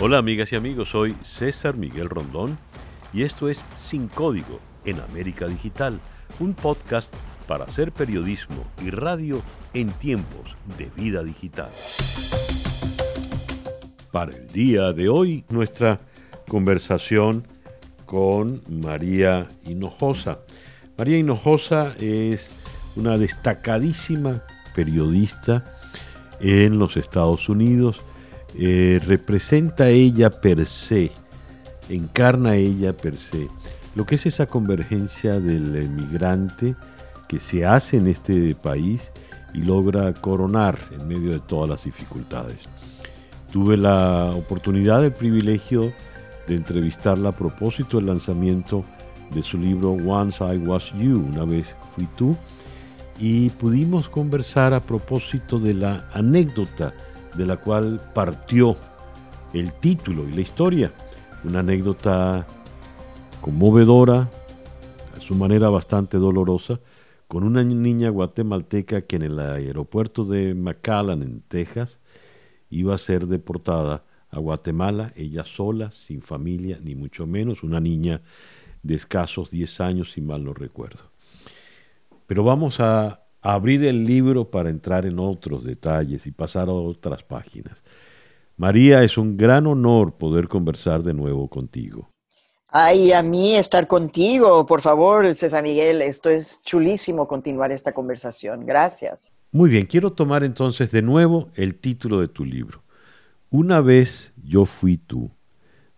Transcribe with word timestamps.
Hola 0.00 0.18
amigas 0.18 0.52
y 0.52 0.56
amigos, 0.56 0.90
soy 0.90 1.16
César 1.22 1.76
Miguel 1.76 2.08
Rondón 2.08 2.56
y 3.12 3.24
esto 3.24 3.48
es 3.48 3.64
Sin 3.74 4.06
Código 4.06 4.60
en 4.84 5.00
América 5.00 5.48
Digital, 5.48 5.98
un 6.38 6.54
podcast 6.54 7.12
para 7.48 7.64
hacer 7.64 7.90
periodismo 7.90 8.64
y 8.80 8.90
radio 8.90 9.42
en 9.74 9.90
tiempos 9.90 10.56
de 10.78 10.88
vida 10.94 11.24
digital. 11.24 11.70
Para 14.12 14.30
el 14.30 14.46
día 14.46 14.92
de 14.92 15.08
hoy, 15.08 15.44
nuestra 15.48 15.96
conversación 16.46 17.44
con 18.06 18.62
María 18.70 19.48
Hinojosa. 19.66 20.38
María 20.96 21.18
Hinojosa 21.18 21.96
es 21.98 22.52
una 22.94 23.18
destacadísima 23.18 24.44
periodista 24.76 25.64
en 26.38 26.78
los 26.78 26.96
Estados 26.96 27.48
Unidos 27.48 28.04
eh, 28.58 29.00
representa 29.06 29.88
ella 29.88 30.30
per 30.30 30.66
se, 30.66 31.12
encarna 31.88 32.56
ella 32.56 32.92
per 32.92 33.16
se, 33.16 33.46
lo 33.94 34.04
que 34.04 34.16
es 34.16 34.26
esa 34.26 34.46
convergencia 34.46 35.38
del 35.38 35.76
emigrante 35.76 36.74
que 37.28 37.38
se 37.38 37.64
hace 37.64 37.98
en 37.98 38.08
este 38.08 38.54
país 38.56 39.12
y 39.54 39.58
logra 39.58 40.12
coronar 40.12 40.78
en 40.90 41.06
medio 41.06 41.30
de 41.30 41.38
todas 41.40 41.68
las 41.70 41.84
dificultades. 41.84 42.58
Tuve 43.52 43.76
la 43.76 44.32
oportunidad, 44.36 45.04
el 45.04 45.12
privilegio 45.12 45.92
de 46.48 46.56
entrevistarla 46.56 47.30
a 47.30 47.36
propósito 47.36 47.98
del 47.98 48.06
lanzamiento 48.06 48.84
de 49.30 49.42
su 49.42 49.56
libro 49.58 49.92
Once 49.92 50.42
I 50.42 50.58
Was 50.58 50.92
You, 50.96 51.28
una 51.32 51.44
vez 51.44 51.68
fui 51.94 52.08
tú, 52.16 52.36
y 53.18 53.50
pudimos 53.50 54.08
conversar 54.08 54.74
a 54.74 54.80
propósito 54.80 55.58
de 55.58 55.74
la 55.74 56.08
anécdota 56.12 56.92
de 57.36 57.46
la 57.46 57.56
cual 57.56 58.00
partió 58.14 58.76
el 59.52 59.72
título 59.72 60.28
y 60.28 60.32
la 60.32 60.40
historia. 60.40 60.92
Una 61.44 61.60
anécdota 61.60 62.46
conmovedora, 63.40 64.28
a 65.16 65.20
su 65.20 65.34
manera 65.34 65.68
bastante 65.68 66.18
dolorosa, 66.18 66.80
con 67.28 67.44
una 67.44 67.62
niña 67.62 68.08
guatemalteca 68.10 69.02
que 69.02 69.16
en 69.16 69.22
el 69.22 69.38
aeropuerto 69.38 70.24
de 70.24 70.54
McAllen, 70.54 71.22
en 71.22 71.42
Texas, 71.42 71.98
iba 72.70 72.94
a 72.94 72.98
ser 72.98 73.26
deportada 73.26 74.04
a 74.30 74.38
Guatemala, 74.38 75.12
ella 75.16 75.44
sola, 75.44 75.90
sin 75.90 76.22
familia, 76.22 76.78
ni 76.82 76.94
mucho 76.94 77.26
menos, 77.26 77.62
una 77.62 77.80
niña 77.80 78.22
de 78.82 78.94
escasos 78.94 79.50
10 79.50 79.80
años, 79.80 80.12
si 80.12 80.20
mal 80.20 80.44
no 80.44 80.54
recuerdo. 80.54 81.10
Pero 82.26 82.44
vamos 82.44 82.80
a 82.80 83.22
abrir 83.40 83.84
el 83.84 84.04
libro 84.04 84.50
para 84.50 84.70
entrar 84.70 85.06
en 85.06 85.18
otros 85.18 85.64
detalles 85.64 86.26
y 86.26 86.30
pasar 86.30 86.68
a 86.68 86.72
otras 86.72 87.22
páginas. 87.22 87.82
María, 88.56 89.04
es 89.04 89.16
un 89.16 89.36
gran 89.36 89.66
honor 89.66 90.14
poder 90.14 90.48
conversar 90.48 91.02
de 91.02 91.14
nuevo 91.14 91.48
contigo. 91.48 92.10
Ay, 92.70 93.12
a 93.12 93.22
mí 93.22 93.54
estar 93.54 93.86
contigo, 93.86 94.66
por 94.66 94.82
favor, 94.82 95.34
César 95.34 95.62
Miguel, 95.62 96.02
esto 96.02 96.28
es 96.28 96.62
chulísimo 96.64 97.26
continuar 97.26 97.72
esta 97.72 97.92
conversación. 97.92 98.66
Gracias. 98.66 99.32
Muy 99.52 99.70
bien, 99.70 99.86
quiero 99.86 100.12
tomar 100.12 100.44
entonces 100.44 100.90
de 100.90 101.00
nuevo 101.00 101.48
el 101.54 101.76
título 101.76 102.20
de 102.20 102.28
tu 102.28 102.44
libro. 102.44 102.82
Una 103.48 103.80
vez 103.80 104.34
yo 104.44 104.66
fui 104.66 104.98
tú, 104.98 105.30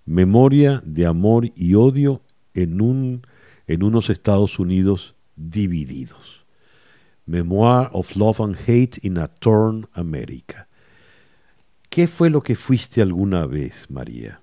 memoria 0.05 0.81
de 0.85 1.07
amor 1.07 1.51
y 1.57 1.75
odio 1.75 2.23
en, 2.55 2.81
un, 2.81 3.27
en 3.67 3.83
unos 3.83 4.09
Estados 4.09 4.61
Unidos 4.61 5.17
divididos. 5.35 6.40
Memoir 7.31 7.89
of 7.93 8.17
Love 8.17 8.41
and 8.41 8.57
Hate 8.67 8.99
in 9.03 9.17
a 9.17 9.29
Torn 9.29 9.87
America. 9.95 10.67
¿Qué 11.89 12.09
fue 12.09 12.29
lo 12.29 12.43
que 12.43 12.57
fuiste 12.57 13.01
alguna 13.01 13.47
vez, 13.47 13.89
María? 13.89 14.41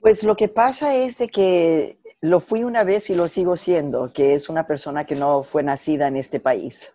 Pues 0.00 0.24
lo 0.24 0.34
que 0.36 0.48
pasa 0.48 0.96
es 0.96 1.18
de 1.18 1.28
que 1.28 1.98
lo 2.20 2.40
fui 2.40 2.64
una 2.64 2.82
vez 2.82 3.08
y 3.10 3.14
lo 3.14 3.28
sigo 3.28 3.56
siendo, 3.56 4.12
que 4.12 4.34
es 4.34 4.48
una 4.48 4.66
persona 4.66 5.04
que 5.04 5.14
no 5.14 5.44
fue 5.44 5.62
nacida 5.62 6.08
en 6.08 6.16
este 6.16 6.40
país. 6.40 6.92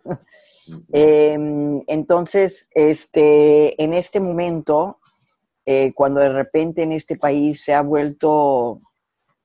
Em, 0.92 1.82
entonces, 1.86 2.68
este, 2.74 3.82
en 3.82 3.92
este 3.92 4.20
momento, 4.20 4.98
eh, 5.66 5.92
cuando 5.94 6.20
de 6.20 6.30
repente 6.30 6.82
en 6.82 6.92
este 6.92 7.16
país 7.16 7.62
se 7.62 7.74
ha 7.74 7.82
vuelto 7.82 8.80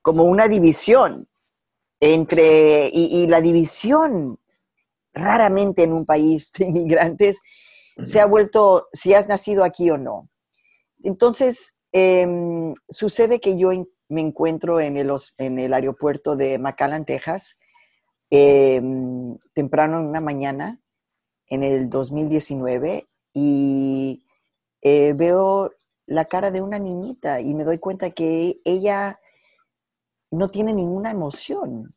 como 0.01 0.23
una 0.23 0.47
división 0.47 1.28
entre, 1.99 2.89
y, 2.91 3.27
la 3.27 3.41
división 3.41 4.39
raramente 5.13 5.83
en 5.83 5.93
un 5.93 6.05
país 6.05 6.51
de 6.57 6.65
inmigrantes 6.65 7.39
se 8.03 8.19
ha 8.19 8.25
vuelto 8.25 8.87
si 8.93 9.13
has 9.13 9.27
nacido 9.27 9.63
aquí 9.63 9.89
o 9.89 9.97
no. 9.97 10.29
Entonces, 11.03 11.77
em, 11.91 12.73
sucede 12.89 13.39
que 13.39 13.57
yo 13.57 13.71
me 14.07 14.21
encuentro 14.21 14.79
en 14.79 14.97
el, 14.97 15.11
en 15.37 15.59
el 15.59 15.73
aeropuerto 15.73 16.35
de 16.35 16.57
McAllen, 16.57 17.05
Texas, 17.05 17.59
em, 18.29 19.37
temprano 19.53 19.99
en 19.99 20.05
una 20.05 20.21
mañana, 20.21 20.79
en 21.47 21.63
el 21.63 21.89
2019, 21.89 23.05
y 23.33 24.23
eh, 24.81 25.13
veo 25.13 25.71
la 26.05 26.25
cara 26.25 26.51
de 26.51 26.61
una 26.61 26.79
niñita 26.79 27.41
y 27.41 27.53
me 27.53 27.63
doy 27.63 27.79
cuenta 27.79 28.11
que 28.11 28.61
ella 28.65 29.19
no 30.31 30.49
tiene 30.49 30.73
ninguna 30.73 31.11
emoción. 31.11 31.95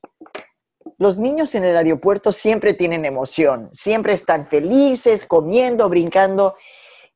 Los 0.99 1.19
niños 1.19 1.55
en 1.55 1.65
el 1.65 1.77
aeropuerto 1.77 2.33
siempre 2.33 2.75
tienen 2.75 3.05
emoción, 3.05 3.69
siempre 3.73 4.13
están 4.13 4.47
felices, 4.47 5.27
comiendo, 5.27 5.89
brincando. 5.89 6.55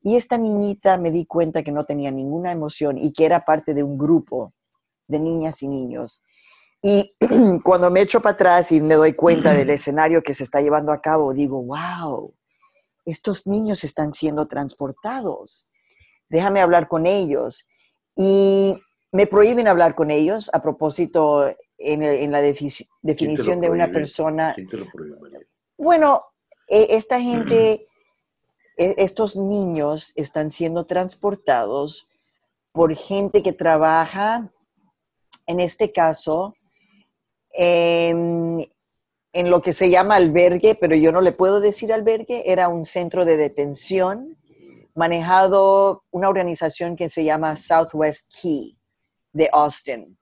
Y 0.03 0.17
esta 0.17 0.39
niñita 0.39 0.99
me 0.99 1.11
di 1.11 1.27
cuenta 1.27 1.63
que 1.63 1.73
no 1.73 1.85
tenía 1.85 2.11
ninguna 2.11 2.53
emoción 2.53 2.99
y 2.99 3.13
que 3.13 3.25
era 3.25 3.45
parte 3.45 3.75
de 3.75 3.83
un 3.83 3.99
grupo 3.99 4.53
de 5.09 5.19
niñas 5.21 5.63
y 5.63 5.69
niños. 5.69 6.23
Y 6.83 7.17
cuando 7.65 7.91
me 7.91 8.01
echo 8.01 8.21
para 8.21 8.35
atrás 8.35 8.73
y 8.73 8.81
me 8.81 8.95
doy 8.95 9.15
cuenta 9.15 9.53
del 9.53 9.71
escenario 9.71 10.23
que 10.23 10.35
se 10.35 10.45
está 10.45 10.61
llevando 10.61 10.93
a 10.93 11.01
cabo, 11.01 11.33
digo, 11.33 11.63
wow, 11.63 12.35
estos 13.05 13.47
niños 13.47 13.85
están 13.85 14.13
siendo 14.13 14.47
transportados. 14.47 15.69
Déjame 16.29 16.61
hablar 16.61 16.89
con 16.89 17.07
ellos. 17.07 17.67
Y 18.17 18.81
me 19.17 19.27
prohíben 19.27 19.67
hablar 19.67 19.95
con 19.95 20.11
ellos 20.11 20.51
a 20.53 20.61
propósito 20.61 21.51
en, 21.79 22.31
la 22.31 22.43
definición 22.43 23.61
de 23.63 23.71
una 23.71 23.91
persona. 23.91 24.53
¿Quién 24.55 24.69
te 24.69 24.77
lo 24.77 24.87
prohíbe, 24.91 25.17
Bueno, 25.79 26.23
e, 26.69 26.89
esta 26.91 27.19
gente, 27.19 27.89
e, 28.77 28.95
estos 28.99 29.35
niños 29.37 30.13
están 30.17 30.51
siendo 30.51 30.85
transportados 30.85 32.07
por 32.73 32.95
gente 32.95 33.43
que 33.43 33.55
trabaja, 33.55 34.53
en 35.47 35.61
este 35.61 35.93
caso, 35.93 36.55
en, 37.53 38.71
en 39.33 39.51
lo 39.51 39.63
que 39.63 39.73
se 39.73 39.89
llama 39.89 40.17
albergue, 40.17 40.75
pero 40.75 40.95
yo 40.95 41.11
no 41.11 41.23
le 41.23 41.33
puedo 41.33 41.61
decir 41.61 41.91
albergue, 41.91 42.53
era 42.53 42.69
un 42.69 42.85
centro 42.85 43.25
de 43.25 43.39
detención 43.39 44.37
manejado 44.95 46.05
una 46.11 46.29
organización 46.29 46.97
que 46.97 47.09
se 47.09 47.25
llama 47.25 47.57
Southwest 47.57 48.31
Key 48.43 48.76
de 49.37 49.51
Austin, 49.53 50.19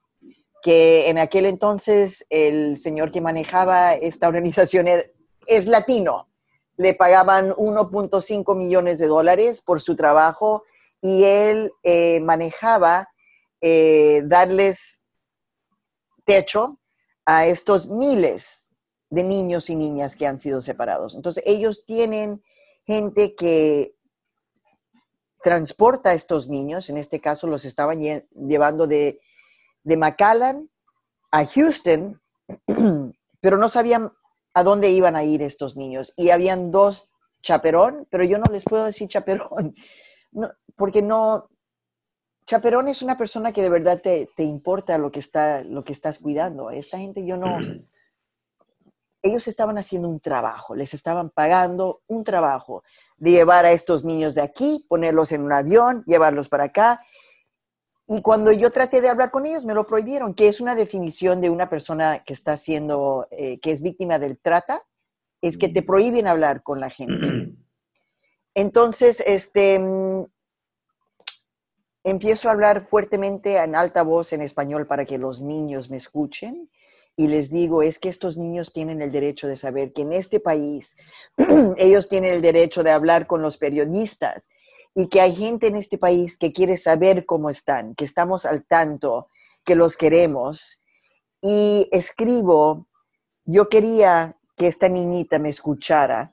que 0.63 1.09
en 1.09 1.19
aquel 1.19 1.47
entonces 1.47 2.27
el 2.31 2.79
señor 2.79 3.13
que 3.13 3.21
manejaba 3.21 3.95
esta 3.95 4.27
organización 4.27 4.89
es 5.47 5.67
latino. 5.67 6.29
Le 6.77 6.95
pagaban 6.95 7.53
1.5 7.53 8.57
millones 8.57 8.99
de 8.99 9.07
dólares 9.07 9.61
por 9.61 9.81
su 9.81 9.95
trabajo 9.95 10.65
y 11.01 11.23
él 11.25 11.71
eh, 11.85 12.21
manejaba 12.21 13.09
eh, 13.61 14.23
darles 14.25 15.05
techo 16.25 16.81
a 17.25 17.47
estos 17.47 17.89
miles 17.89 18.69
de 19.11 19.23
niños 19.23 19.71
y 19.71 19.77
niñas 19.77 20.17
que 20.17 20.27
han 20.27 20.41
sido 20.41 20.61
separados. 20.61 21.15
Entonces 21.15 21.45
ellos 21.47 21.85
tienen 21.87 22.43
gente 22.85 23.37
que 23.37 23.94
transporta 25.45 26.11
a 26.11 26.15
estos 26.15 26.49
niños, 26.49 26.89
en 26.89 26.97
este 26.97 27.21
caso 27.21 27.47
los 27.47 27.67
estaban 27.67 28.01
llevando 28.01 28.87
de, 28.87 29.21
de 29.83 29.97
McAllen 29.99 30.71
a 31.31 31.45
Houston, 31.45 32.23
pero 33.41 33.59
no 33.59 33.69
sabían 33.69 34.11
a 34.55 34.63
dónde 34.63 34.89
iban 34.89 35.17
a 35.17 35.25
ir 35.25 35.43
estos 35.43 35.77
niños. 35.77 36.15
Y 36.17 36.31
habían 36.31 36.71
dos 36.71 37.11
chaperón, 37.43 38.09
pero 38.11 38.25
yo 38.25 38.39
no 38.39 38.51
les 38.51 38.65
puedo 38.65 38.87
decir 38.87 39.07
chaperón, 39.07 39.75
porque 40.77 41.03
no, 41.03 41.51
chaperón 42.47 42.89
es 42.89 43.03
una 43.03 43.19
persona 43.19 43.53
que 43.53 43.61
de 43.61 43.69
verdad 43.69 44.01
te, 44.01 44.31
te, 44.35 44.45
importa 44.45 44.97
lo 44.97 45.13
que, 45.13 45.19
está, 45.19 45.63
lo 45.63 45.85
que 45.85 45.93
estás 45.93 46.21
cuidando. 46.21 46.71
Esta 46.71 46.99
gente 46.99 47.27
yo 47.27 47.37
no, 47.37 47.59
ellos 49.25 49.49
estaban 49.49 49.79
haciendo 49.79 50.07
un 50.09 50.21
trabajo, 50.21 50.77
les 50.77 50.93
estaban 50.93 51.31
pagando 51.31 52.03
un 52.07 52.25
trabajo 52.25 52.85
de 53.17 53.31
llevar 53.31 53.65
a 53.65 53.73
estos 53.73 54.05
niños 54.05 54.35
de 54.35 54.43
aquí, 54.43 54.85
ponerlos 54.87 55.33
en 55.33 55.43
un 55.43 55.53
avión, 55.53 56.05
llevarlos 56.07 56.51
para 56.51 56.65
acá. 56.65 57.01
Y 58.07 58.21
cuando 58.21 58.53
yo 58.53 58.71
traté 58.71 59.01
de 59.01 59.09
hablar 59.09 59.31
con 59.31 59.47
ellos, 59.47 59.65
me 59.65 59.73
lo 59.73 59.87
prohibieron, 59.87 60.35
que 60.35 60.47
es 60.47 60.61
una 60.61 60.75
definición 60.75 61.41
de 61.41 61.49
una 61.49 61.71
persona 61.71 62.19
que 62.19 62.35
está 62.35 62.59
siendo, 62.59 63.27
eh, 63.31 63.59
que 63.61 63.71
es 63.71 63.81
víctima 63.81 64.19
del 64.19 64.39
trata, 64.39 64.85
es 65.41 65.57
que 65.57 65.71
te 65.71 65.81
mm. 65.81 65.87
prohíben 65.87 66.29
hablar 66.29 66.63
con 66.63 66.79
la 66.79 66.91
gente. 66.91 67.57
Entonces, 68.55 69.23
este, 69.27 69.81
empiezo 72.05 72.49
a 72.51 72.53
hablar 72.53 72.83
fuertemente 72.83 73.57
en 73.57 73.75
alta 73.75 74.03
voz 74.03 74.35
en 74.35 74.43
español 74.43 74.87
para 74.87 75.07
que 75.07 75.17
los 75.17 75.41
niños 75.41 75.89
me 75.89 75.97
escuchen 75.97 76.69
y 77.17 77.29
les 77.29 77.51
digo 77.51 77.83
es 77.83 77.99
que 77.99 78.09
estos 78.09 78.37
niños 78.37 78.73
tienen 78.73 79.01
el 79.01 79.13
derecho 79.13 79.47
de 79.47 79.57
saber 79.57 79.93
que 79.93 80.03
en 80.03 80.13
este 80.13 80.41
país 80.41 80.97
ellos 81.77 82.09
tienen 82.09 82.35
el 82.35 82.43
derecho 82.43 82.83
de 82.83 82.91
hablar 82.91 83.27
con 83.27 83.43
los 83.43 83.57
periodistas 83.57 84.51
y 84.95 85.09
que 85.09 85.21
hay 85.21 85.35
gente 85.35 85.67
en 85.69 85.77
este 85.77 85.99
país 85.99 86.39
que 86.39 86.53
quiere 86.53 86.77
saber 86.77 87.27
cómo 87.27 87.51
están, 87.51 87.95
que 87.95 88.05
estamos 88.05 88.47
al 88.47 88.65
tanto, 88.65 89.29
que 89.65 89.75
los 89.75 89.97
queremos. 89.97 90.83
Y 91.43 91.89
escribo, 91.91 92.87
yo 93.45 93.69
quería 93.69 94.37
que 94.57 94.69
esta 94.69 94.89
niñita 94.89 95.39
me 95.41 95.49
escuchara, 95.49 96.33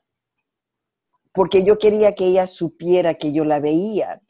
porque 1.32 1.64
yo 1.64 1.78
quería 1.78 2.14
que 2.14 2.26
ella 2.26 2.46
supiera 2.46 3.14
que 3.14 3.32
yo 3.32 3.44
la 3.44 3.58
veía. 3.58 4.22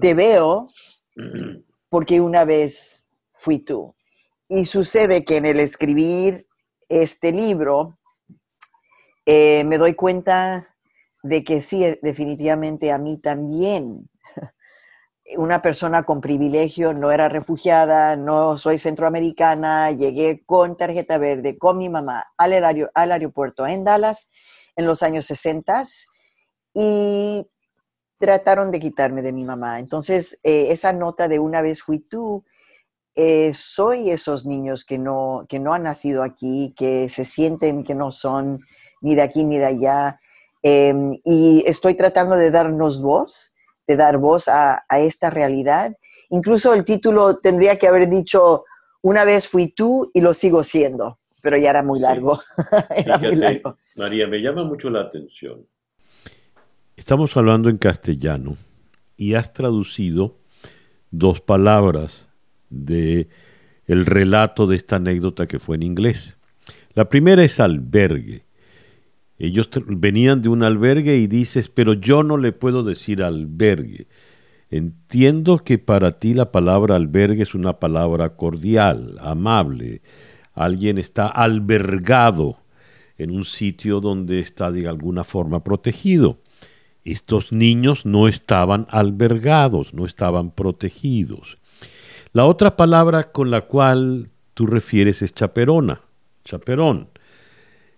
Te 0.00 0.14
veo 0.14 0.68
porque 1.90 2.20
una 2.20 2.44
vez 2.44 3.06
fui 3.34 3.58
tú. 3.58 3.94
Y 4.48 4.64
sucede 4.64 5.24
que 5.24 5.36
en 5.36 5.44
el 5.44 5.60
escribir 5.60 6.46
este 6.88 7.32
libro, 7.32 7.98
eh, 9.26 9.62
me 9.64 9.76
doy 9.76 9.94
cuenta 9.94 10.74
de 11.22 11.44
que 11.44 11.60
sí, 11.60 11.84
definitivamente 12.00 12.90
a 12.90 12.98
mí 12.98 13.18
también. 13.18 14.08
Una 15.36 15.60
persona 15.60 16.04
con 16.04 16.22
privilegio, 16.22 16.94
no 16.94 17.10
era 17.10 17.28
refugiada, 17.28 18.16
no 18.16 18.56
soy 18.56 18.78
centroamericana, 18.78 19.92
llegué 19.92 20.42
con 20.46 20.78
tarjeta 20.78 21.18
verde, 21.18 21.58
con 21.58 21.76
mi 21.76 21.90
mamá 21.90 22.32
al, 22.38 22.90
al 22.94 23.12
aeropuerto 23.12 23.66
en 23.66 23.84
Dallas 23.84 24.30
en 24.76 24.86
los 24.86 25.02
años 25.02 25.26
60 25.26 25.82
y 26.72 27.46
trataron 28.16 28.70
de 28.70 28.80
quitarme 28.80 29.20
de 29.20 29.32
mi 29.32 29.44
mamá. 29.44 29.78
Entonces, 29.78 30.40
eh, 30.42 30.68
esa 30.70 30.92
nota 30.92 31.28
de 31.28 31.38
una 31.38 31.60
vez 31.60 31.82
fui 31.82 31.98
tú, 31.98 32.44
eh, 33.20 33.52
soy 33.52 34.12
esos 34.12 34.46
niños 34.46 34.84
que 34.84 34.96
no, 34.96 35.44
que 35.48 35.58
no 35.58 35.74
han 35.74 35.82
nacido 35.82 36.22
aquí, 36.22 36.72
que 36.76 37.08
se 37.08 37.24
sienten 37.24 37.82
que 37.82 37.96
no 37.96 38.12
son 38.12 38.60
ni 39.00 39.16
de 39.16 39.22
aquí 39.22 39.42
ni 39.42 39.58
de 39.58 39.64
allá. 39.64 40.20
Em, 40.62 41.18
y 41.24 41.64
estoy 41.66 41.94
tratando 41.94 42.36
de 42.36 42.52
darnos 42.52 43.02
voz, 43.02 43.56
de 43.88 43.96
dar 43.96 44.18
voz 44.18 44.46
a, 44.46 44.84
esta 45.00 45.30
realidad. 45.30 45.96
Incluso 46.30 46.72
el 46.74 46.84
título 46.84 47.38
tendría 47.38 47.76
que 47.76 47.88
haber 47.88 48.08
dicho, 48.08 48.64
una 49.02 49.24
vez 49.24 49.48
fui 49.48 49.66
tú 49.66 50.12
y 50.14 50.20
lo 50.20 50.32
sigo 50.32 50.62
siendo, 50.62 51.18
pero 51.42 51.56
ya 51.58 51.70
era 51.70 51.82
muy 51.82 51.98
largo. 51.98 52.38
era 52.96 53.18
muy 53.18 53.34
largo. 53.34 53.78
María, 53.96 54.28
me 54.28 54.40
llama 54.40 54.62
mucho 54.62 54.90
la 54.90 55.00
atención. 55.00 55.66
Estamos 56.94 57.36
hablando 57.36 57.68
en 57.68 57.78
castellano 57.78 58.56
y 59.16 59.34
has 59.34 59.52
traducido 59.52 60.36
dos 61.10 61.40
palabras 61.40 62.27
de 62.70 63.28
el 63.86 64.06
relato 64.06 64.66
de 64.66 64.76
esta 64.76 64.96
anécdota 64.96 65.46
que 65.46 65.58
fue 65.58 65.76
en 65.76 65.82
inglés. 65.82 66.36
La 66.94 67.08
primera 67.08 67.42
es 67.42 67.58
albergue. 67.58 68.44
Ellos 69.38 69.70
venían 69.86 70.42
de 70.42 70.48
un 70.48 70.62
albergue 70.62 71.16
y 71.16 71.26
dices, 71.26 71.68
pero 71.68 71.94
yo 71.94 72.22
no 72.22 72.36
le 72.36 72.52
puedo 72.52 72.82
decir 72.82 73.22
albergue. 73.22 74.08
Entiendo 74.70 75.58
que 75.58 75.78
para 75.78 76.18
ti 76.18 76.34
la 76.34 76.52
palabra 76.52 76.96
albergue 76.96 77.42
es 77.42 77.54
una 77.54 77.78
palabra 77.78 78.36
cordial, 78.36 79.16
amable. 79.20 80.02
Alguien 80.52 80.98
está 80.98 81.28
albergado 81.28 82.58
en 83.16 83.30
un 83.30 83.44
sitio 83.44 84.00
donde 84.00 84.40
está 84.40 84.70
de 84.70 84.88
alguna 84.88 85.24
forma 85.24 85.64
protegido. 85.64 86.38
Estos 87.04 87.52
niños 87.52 88.04
no 88.04 88.28
estaban 88.28 88.86
albergados, 88.90 89.94
no 89.94 90.04
estaban 90.04 90.50
protegidos. 90.50 91.58
La 92.32 92.44
otra 92.44 92.76
palabra 92.76 93.32
con 93.32 93.50
la 93.50 93.62
cual 93.62 94.30
tú 94.54 94.66
refieres 94.66 95.22
es 95.22 95.32
chaperona, 95.32 96.02
chaperón. 96.44 97.08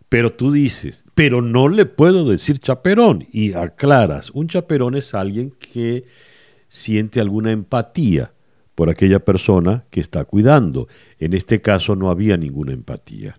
Pero 0.08 0.32
tú 0.32 0.50
dices, 0.50 1.04
pero 1.14 1.40
no 1.40 1.68
le 1.68 1.86
puedo 1.86 2.28
decir 2.28 2.58
chaperón. 2.58 3.26
Y 3.30 3.52
aclaras, 3.52 4.30
un 4.30 4.48
chaperón 4.48 4.96
es 4.96 5.14
alguien 5.14 5.52
que 5.52 6.04
siente 6.68 7.20
alguna 7.20 7.52
empatía 7.52 8.32
por 8.74 8.90
aquella 8.90 9.20
persona 9.24 9.84
que 9.90 10.00
está 10.00 10.24
cuidando. 10.24 10.88
En 11.18 11.32
este 11.32 11.60
caso 11.60 11.96
no 11.96 12.10
había 12.10 12.36
ninguna 12.36 12.72
empatía. 12.72 13.36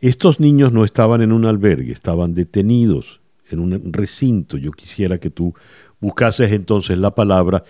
Estos 0.00 0.40
niños 0.40 0.72
no 0.72 0.84
estaban 0.84 1.22
en 1.22 1.32
un 1.32 1.46
albergue, 1.46 1.92
estaban 1.92 2.34
detenidos 2.34 3.20
en 3.50 3.60
un 3.60 3.92
recinto. 3.92 4.56
Yo 4.56 4.72
quisiera 4.72 5.18
que 5.18 5.30
tú 5.30 5.54
buscases 6.00 6.52
entonces 6.52 6.98
la 6.98 7.14
palabra 7.14 7.64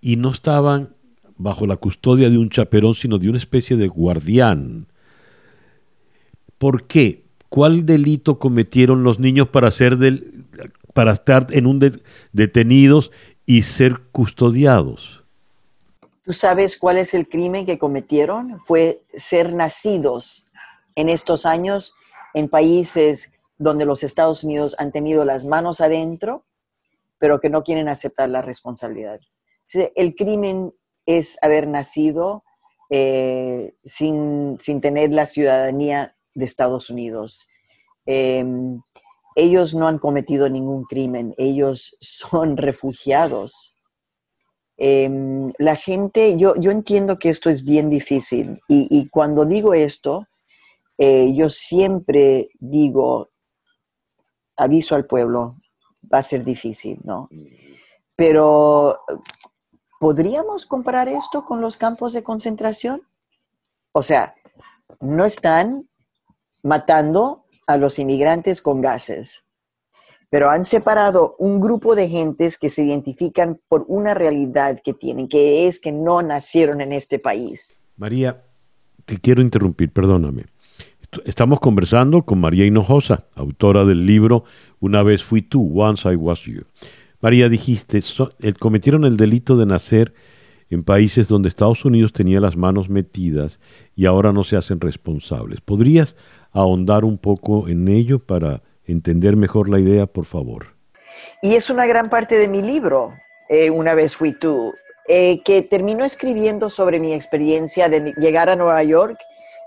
y 0.00 0.16
no 0.16 0.30
estaban 0.30 0.94
bajo 1.40 1.66
la 1.66 1.76
custodia 1.76 2.28
de 2.28 2.38
un 2.38 2.50
chaperón, 2.50 2.94
sino 2.94 3.18
de 3.18 3.28
una 3.28 3.38
especie 3.38 3.76
de 3.76 3.88
guardián. 3.88 4.86
¿Por 6.58 6.86
qué? 6.86 7.24
¿Cuál 7.48 7.86
delito 7.86 8.38
cometieron 8.38 9.02
los 9.02 9.18
niños 9.18 9.48
para, 9.48 9.70
ser 9.70 9.96
del, 9.96 10.44
para 10.92 11.12
estar 11.12 11.46
en 11.50 11.66
un 11.66 11.80
detenidos 12.32 13.10
y 13.46 13.62
ser 13.62 14.00
custodiados? 14.12 15.24
¿Tú 16.22 16.34
sabes 16.34 16.76
cuál 16.76 16.98
es 16.98 17.14
el 17.14 17.26
crimen 17.26 17.64
que 17.64 17.78
cometieron? 17.78 18.60
Fue 18.60 19.02
ser 19.14 19.54
nacidos 19.54 20.46
en 20.94 21.08
estos 21.08 21.46
años 21.46 21.94
en 22.34 22.48
países 22.48 23.32
donde 23.56 23.86
los 23.86 24.04
Estados 24.04 24.44
Unidos 24.44 24.76
han 24.78 24.92
tenido 24.92 25.24
las 25.24 25.46
manos 25.46 25.80
adentro, 25.80 26.44
pero 27.18 27.40
que 27.40 27.48
no 27.48 27.64
quieren 27.64 27.88
aceptar 27.88 28.28
la 28.28 28.42
responsabilidad. 28.42 29.20
El 29.94 30.14
crimen 30.14 30.72
es 31.18 31.38
haber 31.42 31.66
nacido 31.66 32.44
eh, 32.88 33.74
sin, 33.84 34.58
tener 34.80 35.12
la 35.12 35.26
ciudadanía 35.26 36.16
de 36.34 36.44
Estados 36.44 36.90
Unidos. 36.90 37.48
Em, 38.06 38.80
ellos 39.34 39.74
no 39.74 39.88
han 39.88 39.98
cometido 39.98 40.48
ningún 40.48 40.84
crimen, 40.84 41.34
ellos 41.36 41.96
son 42.00 42.56
refugiados. 42.56 43.76
Em, 44.76 45.52
la 45.58 45.76
gente, 45.76 46.38
yo, 46.38 46.54
yo 46.56 46.70
entiendo 46.70 47.18
que 47.18 47.30
esto 47.30 47.50
es 47.50 47.64
bien 47.64 47.90
difícil 47.90 48.60
y, 48.68 49.08
cuando 49.08 49.44
digo 49.44 49.74
esto, 49.74 50.26
eh, 50.96 51.32
yo 51.34 51.50
siempre 51.50 52.48
digo, 52.58 53.30
aviso 54.56 54.94
al 54.94 55.06
pueblo, 55.06 55.56
va 56.12 56.18
a 56.18 56.22
ser 56.22 56.44
difícil, 56.44 56.98
¿no? 57.04 57.28
Pero 58.16 59.00
¿podríamos 60.00 60.64
comparar 60.64 61.08
esto 61.08 61.44
con 61.44 61.60
los 61.60 61.76
campos 61.76 62.14
de 62.14 62.22
concentración? 62.22 63.02
O 63.92 64.00
sea, 64.02 64.34
no 64.98 65.26
están 65.26 65.88
matando 66.62 67.42
a 67.66 67.76
los 67.76 67.98
inmigrantes 67.98 68.62
con 68.62 68.80
gases, 68.80 69.44
pero 70.30 70.48
han 70.48 70.64
separado 70.64 71.36
un 71.38 71.60
grupo 71.60 71.94
de 71.94 72.08
gentes 72.08 72.58
que 72.58 72.70
se 72.70 72.82
identifican 72.82 73.60
por 73.68 73.84
una 73.88 74.14
realidad 74.14 74.80
que 74.82 74.94
tienen, 74.94 75.28
que 75.28 75.68
es 75.68 75.80
que 75.80 75.92
no 75.92 76.22
nacieron 76.22 76.80
en 76.80 76.94
este 76.94 77.18
país. 77.18 77.74
María, 77.98 78.42
te 79.04 79.18
quiero 79.18 79.42
interrumpir, 79.42 79.92
perdóname. 79.92 80.46
Estamos 81.26 81.60
conversando 81.60 82.22
con 82.22 82.40
María 82.40 82.64
Hinojosa, 82.64 83.26
autora 83.34 83.84
del 83.84 84.06
libro 84.06 84.44
Una 84.78 85.02
vez 85.02 85.22
fui 85.22 85.42
tú, 85.42 85.78
Once 85.78 86.10
I 86.10 86.16
Was 86.16 86.40
You. 86.44 86.64
María, 87.20 87.48
dijiste, 87.48 88.00
cometieron 88.58 89.04
el 89.04 89.16
delito 89.16 89.56
de 89.56 89.66
nacer 89.66 90.14
en 90.70 90.84
países 90.84 91.28
donde 91.28 91.48
Estados 91.48 91.84
Unidos 91.84 92.12
tenía 92.12 92.40
las 92.40 92.56
manos 92.56 92.88
metidas 92.88 93.60
y 93.94 94.06
ahora 94.06 94.32
no 94.32 94.44
se 94.44 94.56
hacen 94.56 94.80
responsables. 94.80 95.60
¿Podrías 95.60 96.16
ahondar 96.52 97.04
un 97.04 97.18
poco 97.18 97.68
en 97.68 97.88
ello 97.88 98.20
para 98.20 98.62
entender 98.86 99.36
mejor 99.36 99.68
la 99.68 99.80
idea, 99.80 100.06
por 100.06 100.24
favor? 100.24 100.74
Y 101.42 101.54
es 101.54 101.68
una 101.70 101.86
gran 101.86 102.08
parte 102.08 102.38
de 102.38 102.48
mi 102.48 102.62
libro, 102.62 103.12
eh, 103.48 103.68
Una 103.68 103.94
vez 103.94 104.16
fui 104.16 104.32
tú, 104.32 104.72
eh, 105.08 105.42
que 105.42 105.62
termino 105.62 106.04
escribiendo 106.04 106.70
sobre 106.70 107.00
mi 107.00 107.12
experiencia 107.12 107.88
de 107.88 108.14
llegar 108.16 108.48
a 108.48 108.56
Nueva 108.56 108.82
York, 108.84 109.18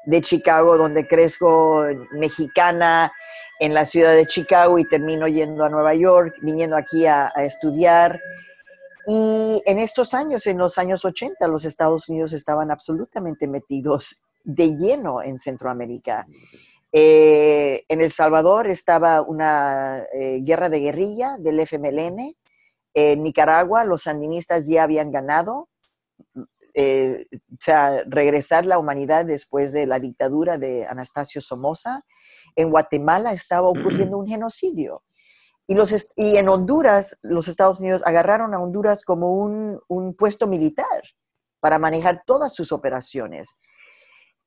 de 0.05 0.21
Chicago, 0.21 0.77
donde 0.77 1.07
crezco 1.07 1.85
mexicana, 2.13 3.11
en 3.59 3.73
la 3.73 3.85
ciudad 3.85 4.15
de 4.15 4.25
Chicago 4.25 4.79
y 4.79 4.85
termino 4.85 5.27
yendo 5.27 5.63
a 5.63 5.69
Nueva 5.69 5.93
York, 5.95 6.35
viniendo 6.41 6.75
aquí 6.75 7.05
a, 7.05 7.27
estudiar. 7.37 8.19
Y 9.07 9.61
en 9.65 9.79
estos 9.79 10.13
años, 10.13 10.47
en 10.47 10.57
los 10.57 10.77
años 10.77 11.05
80, 11.05 11.47
los 11.47 11.65
Estados 11.65 12.09
Unidos 12.09 12.33
estaban 12.33 12.71
absolutamente 12.71 13.47
metidos 13.47 14.21
de 14.43 14.75
lleno 14.75 15.21
en 15.21 15.39
Centroamérica. 15.39 16.27
Eh, 16.91 17.85
en 17.87 18.01
El 18.01 18.11
Salvador 18.11 18.67
estaba 18.67 19.21
una 19.21 20.03
eh, 20.13 20.39
guerra 20.41 20.69
de 20.69 20.79
guerrilla 20.79 21.37
del 21.39 21.59
FMLN. 21.59 22.35
En 22.93 23.23
Nicaragua 23.23 23.83
los 23.83 24.03
sandinistas 24.03 24.67
ya 24.67 24.83
habían 24.83 25.11
ganado. 25.11 25.69
Eh, 26.75 27.27
o 27.31 27.57
sea, 27.59 28.03
regresar 28.07 28.65
la 28.65 28.79
humanidad 28.79 29.25
después 29.25 29.71
de 29.73 29.85
la 29.85 29.99
dictadura 29.99 30.57
de 30.57 30.85
Anastasio 30.85 31.39
Somoza 31.39 32.03
en 32.55 32.69
Guatemala 32.69 33.33
estaba 33.33 33.67
ocurriendo 33.67 34.17
un 34.17 34.27
genocidio. 34.27 35.03
Y, 35.67 35.75
los, 35.75 35.93
y 36.15 36.37
en 36.37 36.49
Honduras, 36.49 37.19
los 37.21 37.47
Estados 37.47 37.79
Unidos 37.79 38.01
agarraron 38.05 38.53
a 38.53 38.59
Honduras 38.59 39.03
como 39.03 39.33
un, 39.33 39.79
un 39.87 40.13
puesto 40.13 40.45
militar 40.47 41.03
para 41.59 41.79
manejar 41.79 42.23
todas 42.25 42.53
sus 42.53 42.71
operaciones. 42.71 43.59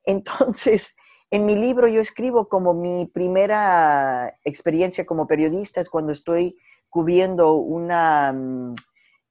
Entonces, 0.03 0.95
en 1.29 1.45
mi 1.45 1.55
libro 1.55 1.87
yo 1.87 1.99
escribo 1.99 2.47
como 2.47 2.73
mi 2.73 3.05
primera 3.05 4.37
experiencia 4.45 5.05
como 5.05 5.27
periodista 5.27 5.81
es 5.81 5.89
cuando 5.89 6.11
estoy 6.11 6.57
cubriendo 6.89 7.55
una, 7.55 8.31
mm, 8.31 8.73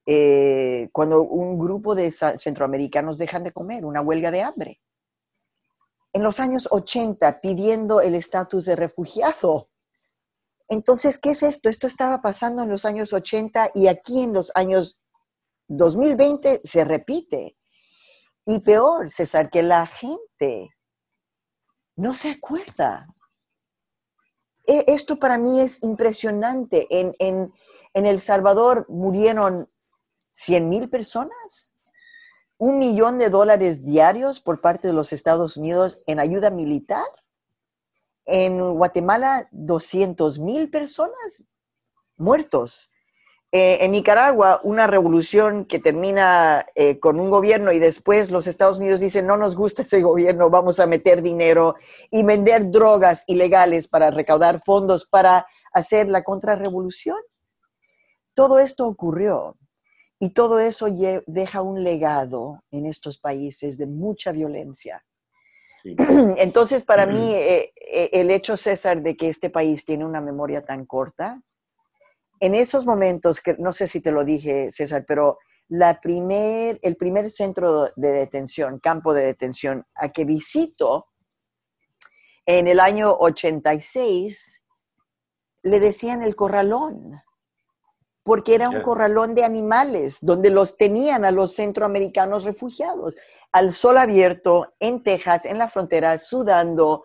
eh, 0.05 0.89
cuando 0.91 1.23
un 1.23 1.57
grupo 1.57 1.95
de 1.95 2.11
centroamericanos 2.11 3.17
dejan 3.17 3.43
de 3.43 3.51
comer, 3.51 3.85
una 3.85 4.01
huelga 4.01 4.31
de 4.31 4.41
hambre. 4.41 4.79
En 6.17 6.23
los 6.23 6.39
años 6.39 6.67
80 6.71 7.41
pidiendo 7.41 8.01
el 8.01 8.15
estatus 8.15 8.65
de 8.65 8.75
refugiado. 8.75 9.69
Entonces, 10.67 11.19
¿qué 11.19 11.29
es 11.29 11.43
esto? 11.43 11.69
Esto 11.69 11.85
estaba 11.85 12.23
pasando 12.23 12.63
en 12.63 12.69
los 12.69 12.85
años 12.85 13.13
80 13.13 13.69
y 13.75 13.85
aquí 13.85 14.23
en 14.23 14.33
los 14.33 14.51
años 14.55 14.99
2020 15.67 16.61
se 16.63 16.83
repite. 16.83 17.55
Y 18.47 18.61
peor, 18.61 19.11
César, 19.11 19.51
que 19.51 19.61
la 19.61 19.85
gente 19.85 20.71
no 21.95 22.15
se 22.15 22.31
acuerda. 22.31 23.05
E, 24.65 24.85
esto 24.87 25.19
para 25.19 25.37
mí 25.37 25.59
es 25.59 25.83
impresionante. 25.83 26.87
En, 26.89 27.13
en, 27.19 27.53
El 27.93 28.21
Salvador 28.21 28.87
murieron 28.89 29.71
100 30.31 30.67
mil 30.67 30.89
personas, 30.89 31.75
un 32.57 32.79
millón 32.79 33.19
de 33.19 33.29
dólares 33.29 33.85
diarios 33.85 34.39
por 34.39 34.61
parte 34.61 34.87
de 34.87 34.93
los 34.93 35.13
Estados 35.13 35.57
Unidos 35.57 36.03
en 36.07 36.19
ayuda 36.19 36.49
militar. 36.49 37.05
En 38.25 38.73
Guatemala, 38.73 39.47
200 39.51 40.39
mil 40.39 40.69
personas 40.69 41.45
muertos. 42.17 42.89
Eh, 43.53 43.85
en 43.85 43.93
Nicaragua, 43.93 44.59
una 44.63 44.87
revolución 44.87 45.63
que 45.63 45.79
termina 45.79 46.65
eh, 46.75 46.99
con 46.99 47.17
un 47.19 47.29
gobierno 47.29 47.71
y 47.71 47.79
después 47.79 48.29
los 48.29 48.45
Estados 48.45 48.79
Unidos 48.79 48.99
dicen, 48.99 49.25
no 49.25 49.37
nos 49.37 49.55
gusta 49.55 49.83
ese 49.83 50.01
gobierno, 50.01 50.49
vamos 50.49 50.81
a 50.81 50.85
meter 50.85 51.21
dinero 51.21 51.75
y 52.11 52.23
vender 52.23 52.69
drogas 52.69 53.23
ilegales 53.27 53.87
para 53.87 54.11
recaudar 54.11 54.61
fondos 54.65 55.05
para 55.05 55.47
hacer 55.71 56.09
la 56.09 56.23
contrarrevolución. 56.23 57.17
Todo 58.33 58.59
esto 58.59 58.85
ocurrió 58.85 59.55
y 60.19 60.31
todo 60.31 60.59
eso 60.59 60.87
deja 61.27 61.61
un 61.61 61.83
legado 61.83 62.63
en 62.71 62.85
estos 62.85 63.19
países 63.19 63.77
de 63.77 63.85
mucha 63.85 64.31
violencia. 64.31 65.05
Entonces, 65.83 66.83
para 66.83 67.05
mí, 67.05 67.33
eh, 67.35 67.71
el 68.11 68.31
hecho, 68.31 68.57
César, 68.57 69.01
de 69.01 69.15
que 69.15 69.29
este 69.29 69.49
país 69.49 69.85
tiene 69.85 70.05
una 70.05 70.21
memoria 70.21 70.65
tan 70.65 70.85
corta, 70.85 71.41
en 72.39 72.55
esos 72.55 72.85
momentos, 72.85 73.41
que 73.41 73.55
no 73.57 73.73
sé 73.73 73.87
si 73.87 73.99
te 73.99 74.11
lo 74.11 74.23
dije, 74.23 74.69
César, 74.69 75.05
pero 75.07 75.39
la 75.69 75.99
primer, 75.99 76.79
el 76.81 76.95
primer 76.95 77.29
centro 77.29 77.91
de 77.95 78.11
detención, 78.11 78.79
campo 78.79 79.13
de 79.13 79.25
detención 79.25 79.85
a 79.95 80.09
que 80.09 80.23
visito 80.23 81.07
en 82.45 82.67
el 82.67 82.79
año 82.79 83.11
86, 83.19 84.63
le 85.63 85.79
decían 85.79 86.21
el 86.21 86.35
corralón, 86.35 87.21
porque 88.27 88.53
era 88.53 88.69
un 88.69 88.81
corralón 88.81 89.33
de 89.33 89.45
animales, 89.45 90.19
donde 90.21 90.49
los 90.49 90.75
tenían 90.75 91.23
a 91.23 91.31
los 91.31 91.55
centroamericanos 91.55 92.43
refugiados, 92.43 93.15
al 93.53 93.71
sol 93.73 93.97
abierto, 93.97 94.73
en 94.79 95.01
Texas, 95.01 95.45
en 95.45 95.57
la 95.57 95.69
frontera, 95.69 96.17
sudando, 96.17 97.03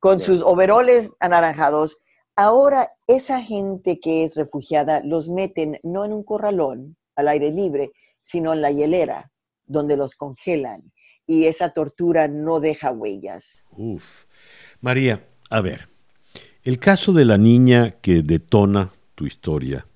con 0.00 0.20
sus 0.20 0.42
overoles 0.42 1.16
anaranjados 1.20 2.02
Ahora, 2.40 2.92
esa 3.08 3.42
gente 3.42 3.98
que 3.98 4.22
es 4.22 4.36
refugiada 4.36 5.00
los 5.02 5.28
meten 5.28 5.80
no 5.82 6.04
en 6.04 6.12
un 6.12 6.22
corralón 6.22 6.96
al 7.16 7.26
aire 7.26 7.50
libre, 7.50 7.90
sino 8.22 8.52
en 8.52 8.62
la 8.62 8.70
hielera, 8.70 9.32
donde 9.66 9.96
los 9.96 10.14
congelan. 10.14 10.92
Y 11.26 11.46
esa 11.46 11.70
tortura 11.70 12.28
no 12.28 12.60
deja 12.60 12.92
huellas. 12.92 13.64
Uf. 13.72 14.26
María, 14.80 15.26
a 15.50 15.60
ver, 15.60 15.88
el 16.62 16.78
caso 16.78 17.12
de 17.12 17.24
la 17.24 17.38
niña 17.38 17.96
que 18.00 18.22
detona 18.22 18.92
tu 19.16 19.26
historia 19.26 19.87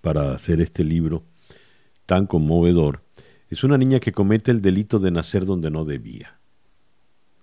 para 0.00 0.32
hacer 0.32 0.60
este 0.60 0.84
libro 0.84 1.24
tan 2.06 2.26
conmovedor, 2.26 3.02
es 3.50 3.64
una 3.64 3.78
niña 3.78 4.00
que 4.00 4.12
comete 4.12 4.50
el 4.50 4.60
delito 4.60 4.98
de 4.98 5.10
nacer 5.10 5.44
donde 5.44 5.70
no 5.70 5.84
debía, 5.84 6.38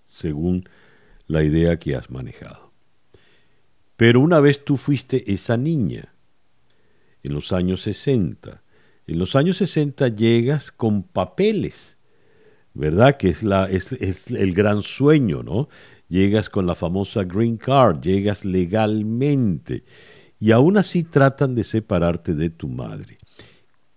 según 0.06 0.70
la 1.28 1.44
idea 1.44 1.78
que 1.78 1.96
has 1.96 2.10
manejado. 2.10 2.72
Pero 3.98 4.20
una 4.20 4.40
vez 4.40 4.64
tú 4.64 4.78
fuiste 4.78 5.32
esa 5.32 5.58
niña, 5.58 6.16
en 7.26 7.34
los 7.34 7.52
años 7.52 7.82
60. 7.82 8.62
En 9.08 9.20
los 9.20 9.36
años 9.36 9.58
60 9.58 10.08
llegas 10.10 10.72
con 10.72 11.04
papeles, 11.04 11.98
¿verdad? 12.74 13.18
Que 13.18 13.30
es, 13.30 13.44
es 13.94 14.30
el 14.30 14.54
gran 14.54 14.84
sueño, 14.84 15.42
¿no? 15.42 15.68
Llegas 16.08 16.50
con 16.50 16.68
la 16.68 16.76
famosa 16.76 17.24
green 17.24 17.58
card, 17.58 18.02
llegas 18.02 18.46
legalmente 18.46 19.84
y 20.39 20.51
aún 20.51 20.77
así 20.77 21.04
tratan 21.04 21.56
de 21.56 21.63
separarte 21.63 22.34
de 22.34 22.50
tu 22.50 22.68
madre. 22.68 23.18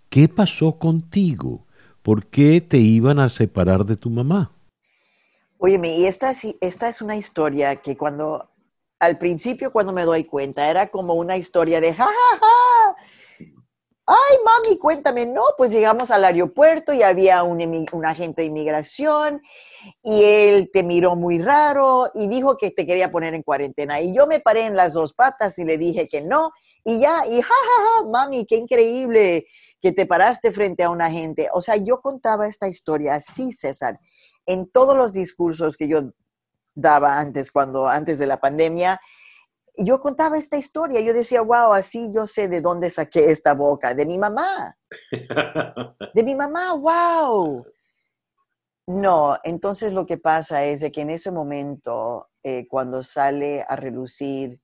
¿Qué 0.08 0.28
pasó 0.28 0.78
contigo? 0.78 1.66
¿Por 2.02 2.26
qué 2.26 2.60
te 2.60 2.78
iban 2.78 3.18
a 3.18 3.28
separar 3.28 3.84
de 3.84 3.96
tu 3.96 4.08
mamá? 4.10 4.52
Óyeme, 5.58 5.98
y 5.98 6.06
esta, 6.06 6.32
esta 6.60 6.88
es 6.88 7.02
una 7.02 7.16
historia 7.16 7.76
que 7.76 7.96
cuando 7.96 8.48
al 8.98 9.18
principio 9.18 9.72
cuando 9.72 9.92
me 9.92 10.04
doy 10.04 10.24
cuenta 10.24 10.68
era 10.70 10.86
como 10.88 11.14
una 11.14 11.36
historia 11.36 11.80
de, 11.80 11.94
ja, 11.94 12.04
ja, 12.04 12.38
ja. 12.40 12.77
Ay, 14.10 14.38
mami, 14.42 14.78
cuéntame. 14.78 15.26
No, 15.26 15.42
pues 15.58 15.70
llegamos 15.70 16.10
al 16.10 16.24
aeropuerto 16.24 16.94
y 16.94 17.02
había 17.02 17.42
un, 17.42 17.60
un, 17.92 18.06
agente 18.06 18.40
de 18.40 18.48
inmigración 18.48 19.42
y 20.02 20.24
él 20.24 20.70
te 20.72 20.82
miró 20.82 21.14
muy 21.14 21.38
raro 21.38 22.06
y 22.14 22.26
dijo 22.26 22.56
que 22.56 22.70
te 22.70 22.86
quería 22.86 23.12
poner 23.12 23.34
en 23.34 23.42
cuarentena. 23.42 24.00
Y 24.00 24.16
yo 24.16 24.26
me 24.26 24.40
paré 24.40 24.64
en 24.64 24.76
las 24.76 24.94
dos 24.94 25.12
patas 25.12 25.58
y 25.58 25.64
le 25.66 25.76
dije 25.76 26.08
que 26.08 26.22
no. 26.22 26.52
Y 26.84 27.00
ya, 27.00 27.26
y 27.26 27.42
ja, 27.42 27.52
ja, 27.52 27.82
ja, 28.00 28.08
mami, 28.08 28.46
qué 28.46 28.56
increíble 28.56 29.46
que 29.78 29.92
te 29.92 30.06
paraste 30.06 30.52
frente 30.52 30.84
a 30.84 30.88
un 30.88 31.02
agente. 31.02 31.48
O 31.52 31.60
sea, 31.60 31.76
yo 31.76 32.00
contaba 32.00 32.48
esta 32.48 32.66
historia 32.66 33.16
así, 33.16 33.52
César, 33.52 34.00
en 34.46 34.70
todos 34.70 34.96
los 34.96 35.12
discursos 35.12 35.76
que 35.76 35.86
yo 35.86 36.12
daba 36.74 37.18
antes, 37.18 37.50
cuando, 37.50 37.86
antes 37.86 38.18
de 38.18 38.26
la 38.26 38.40
pandemia. 38.40 38.98
Y 39.80 39.84
yo 39.84 40.00
contaba 40.00 40.36
esta 40.36 40.56
historia, 40.56 41.00
yo 41.00 41.14
decía, 41.14 41.40
wow, 41.40 41.72
así 41.72 42.12
yo 42.12 42.26
sé 42.26 42.48
de 42.48 42.60
dónde 42.60 42.90
saqué 42.90 43.30
esta 43.30 43.54
boca, 43.54 43.94
de 43.94 44.06
mi 44.06 44.18
mamá. 44.18 44.76
De 46.14 46.24
mi 46.24 46.34
mamá, 46.34 46.74
wow. 46.74 47.64
No, 48.88 49.36
entonces 49.44 49.92
lo 49.92 50.04
que 50.04 50.18
pasa 50.18 50.64
es 50.64 50.80
de 50.80 50.90
que 50.90 51.02
en 51.02 51.10
ese 51.10 51.30
momento, 51.30 52.28
eh, 52.42 52.66
cuando 52.66 53.04
sale 53.04 53.64
a 53.68 53.76
relucir 53.76 54.60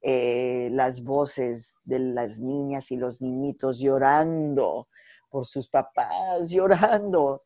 eh, 0.00 0.68
las 0.70 1.02
voces 1.02 1.74
de 1.82 1.98
las 1.98 2.38
niñas 2.38 2.92
y 2.92 2.96
los 2.96 3.20
niñitos 3.20 3.80
llorando 3.80 4.86
por 5.28 5.44
sus 5.44 5.68
papás, 5.68 6.50
llorando, 6.50 7.42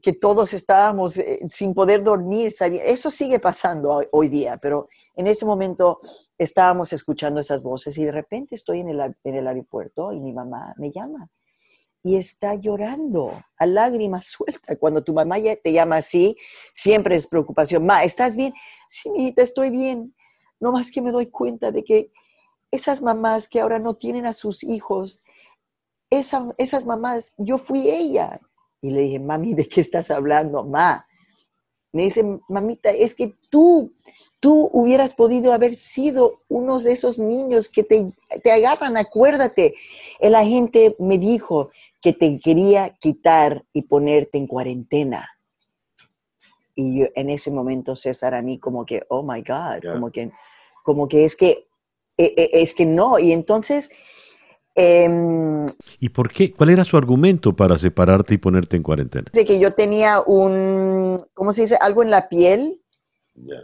que 0.00 0.12
todos 0.12 0.54
estábamos 0.54 1.18
eh, 1.18 1.40
sin 1.50 1.74
poder 1.74 2.02
dormir. 2.02 2.52
Eso 2.84 3.10
sigue 3.10 3.38
pasando 3.38 4.00
hoy, 4.10 4.28
día, 4.28 4.56
pero 4.56 4.88
en 5.16 5.26
ese 5.26 5.44
momento 5.44 5.98
estábamos 6.38 6.92
escuchando 6.92 7.40
esas 7.40 7.62
voces 7.62 7.98
y 7.98 8.04
de 8.04 8.12
repente 8.12 8.54
estoy 8.54 8.80
en 8.80 8.88
el, 8.88 9.16
en 9.24 9.34
el 9.34 9.46
aeropuerto 9.46 10.12
y 10.12 10.20
mi 10.20 10.32
mamá 10.32 10.74
me 10.78 10.90
llama 10.90 11.28
y 12.02 12.16
está 12.16 12.54
llorando 12.54 13.44
a 13.56 13.66
lágrimas 13.66 14.26
sueltas. 14.30 14.76
Cuando 14.78 15.02
tu 15.02 15.12
mamá 15.12 15.38
ya 15.38 15.56
te 15.56 15.72
llama 15.72 15.96
así, 15.96 16.36
siempre 16.72 17.16
es 17.16 17.26
preocupación. 17.26 17.84
Ma, 17.86 18.04
¿estás 18.04 18.34
bien? 18.34 18.52
Sí, 18.88 19.10
mi 19.10 19.24
hijita, 19.24 19.42
estoy 19.42 19.70
bien. 19.70 20.14
No 20.58 20.72
más 20.72 20.90
que 20.90 21.02
me 21.02 21.12
doy 21.12 21.26
cuenta 21.26 21.70
de 21.70 21.84
que 21.84 22.12
esas 22.70 23.02
mamás 23.02 23.48
que 23.48 23.60
ahora 23.60 23.78
no 23.78 23.94
tienen 23.94 24.26
a 24.26 24.32
sus 24.32 24.64
hijos, 24.64 25.24
esas 26.10 26.86
mamás, 26.86 27.32
yo 27.36 27.58
fui 27.58 27.88
ella 27.88 28.40
y 28.82 28.90
le 28.90 29.02
dije, 29.02 29.20
mami, 29.20 29.54
¿de 29.54 29.66
qué 29.68 29.80
estás 29.80 30.10
hablando, 30.10 30.64
ma? 30.64 31.06
Me 31.92 32.02
dice, 32.02 32.24
mamita, 32.48 32.90
es 32.90 33.14
que 33.14 33.36
tú, 33.48 33.94
tú 34.40 34.68
hubieras 34.72 35.14
podido 35.14 35.52
haber 35.52 35.74
sido 35.74 36.42
uno 36.48 36.78
de 36.78 36.92
esos 36.92 37.18
niños 37.18 37.68
que 37.68 37.84
te, 37.84 38.12
te 38.42 38.50
agarran, 38.50 38.96
acuérdate. 38.96 39.74
El 40.18 40.34
agente 40.34 40.96
me 40.98 41.16
dijo 41.16 41.70
que 42.00 42.12
te 42.12 42.40
quería 42.40 42.90
quitar 42.98 43.64
y 43.72 43.82
ponerte 43.82 44.38
en 44.38 44.48
cuarentena. 44.48 45.28
Y 46.74 47.00
yo, 47.00 47.06
en 47.14 47.30
ese 47.30 47.52
momento, 47.52 47.94
César, 47.94 48.34
a 48.34 48.42
mí 48.42 48.58
como 48.58 48.84
que, 48.84 49.04
oh 49.10 49.22
my 49.22 49.42
God, 49.42 49.92
como, 49.92 50.10
que, 50.10 50.32
como 50.82 51.06
que 51.06 51.24
es 51.24 51.36
que, 51.36 51.68
e, 52.16 52.34
e, 52.36 52.50
es 52.62 52.74
que 52.74 52.86
no. 52.86 53.18
Y 53.18 53.32
entonces 53.32 53.90
Em, 54.74 55.70
¿Y 56.00 56.08
por 56.08 56.32
qué? 56.32 56.52
¿Cuál 56.52 56.70
era 56.70 56.84
su 56.84 56.96
argumento 56.96 57.54
para 57.54 57.78
separarte 57.78 58.34
y 58.34 58.38
ponerte 58.38 58.76
en 58.76 58.82
cuarentena? 58.82 59.30
De 59.32 59.44
que 59.44 59.58
yo 59.58 59.74
tenía 59.74 60.22
un, 60.24 61.22
¿cómo 61.34 61.52
se 61.52 61.62
dice? 61.62 61.76
Algo 61.80 62.02
en 62.02 62.10
la 62.10 62.28
piel 62.28 62.80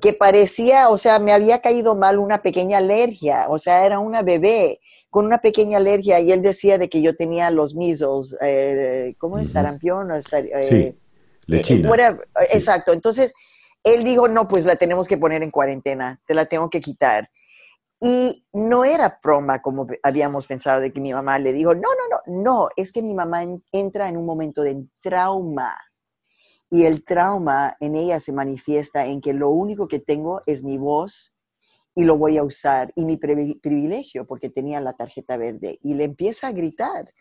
que 0.01 0.15
parecía, 0.15 0.89
o 0.89 0.97
sea, 0.97 1.19
me 1.19 1.33
había 1.33 1.61
caído 1.61 1.95
mal 1.95 2.19
una 2.19 2.41
pequeña 2.41 2.79
alergia, 2.79 3.47
o 3.51 3.59
sea, 3.59 3.85
era 3.85 3.99
una 3.99 4.23
bebé 4.23 4.81
con 5.11 5.27
una 5.27 5.39
pequeña 5.39 5.77
alergia 5.77 6.21
y 6.21 6.33
él 6.33 6.43
decía 6.43 6.79
de 6.79 6.89
que 6.89 7.03
yo 7.03 7.15
tenía 7.17 7.51
los 7.51 7.75
measles, 7.75 8.37
eh, 8.41 9.15
¿cómo 9.19 9.39
es? 9.39 9.53
Sarampión. 9.53 10.11
Eh, 10.11 10.21
sí, 10.69 10.99
lechina. 11.47 12.19
Exacto, 12.51 12.93
entonces 12.93 13.35
él 13.85 14.05
dijo, 14.05 14.29
no, 14.29 14.49
pues 14.49 14.65
la 14.65 14.77
tenemos 14.77 15.07
que 15.07 15.19
poner 15.19 15.43
en 15.43 15.51
cuarentena, 15.51 16.21
te 16.27 16.35
la 16.35 16.47
tengo 16.47 16.71
que 16.71 16.81
quitar. 16.81 17.31
Y 18.01 18.47
no 18.53 18.85
era 18.85 19.19
broma 19.23 19.61
como 19.61 19.87
habíamos 20.03 20.47
pensado 20.47 20.81
de 20.81 20.93
que 20.93 21.01
mi 21.01 21.13
mamá 21.13 21.39
le 21.39 21.53
dijo, 21.53 21.75
no, 21.75 21.81
no, 21.81 22.17
no, 22.27 22.43
no, 22.43 22.69
es 22.77 22.93
que 22.93 23.03
mi 23.03 23.15
mamá 23.15 23.43
entra 23.73 24.09
en 24.09 24.17
un 24.17 24.25
momento 24.25 24.63
de 24.63 24.87
trauma 25.01 25.77
y 26.71 26.85
el 26.85 27.05
trauma 27.05 27.77
en 27.81 27.97
ella 27.97 28.21
se 28.21 28.33
manifiesta 28.33 29.07
en 29.07 29.21
que 29.21 29.33
lo 29.33 29.51
único 29.51 29.89
que 29.89 29.99
tengo 29.99 30.43
es 30.47 30.63
mi 30.63 30.79
voz 30.79 31.35
y 31.95 32.05
lo 32.05 32.17
voy 32.17 32.37
a 32.37 32.45
usar 32.45 32.93
y 32.95 33.05
mi 33.05 33.17
privilegio 33.17 34.27
porque 34.27 34.51
tenía 34.51 34.81
la 34.81 34.93
tarjeta 34.93 35.37
verde 35.37 35.79
y 35.83 35.95
le 35.95 36.05
empieza 36.05 36.49
a 36.49 36.53
gritar 36.53 37.13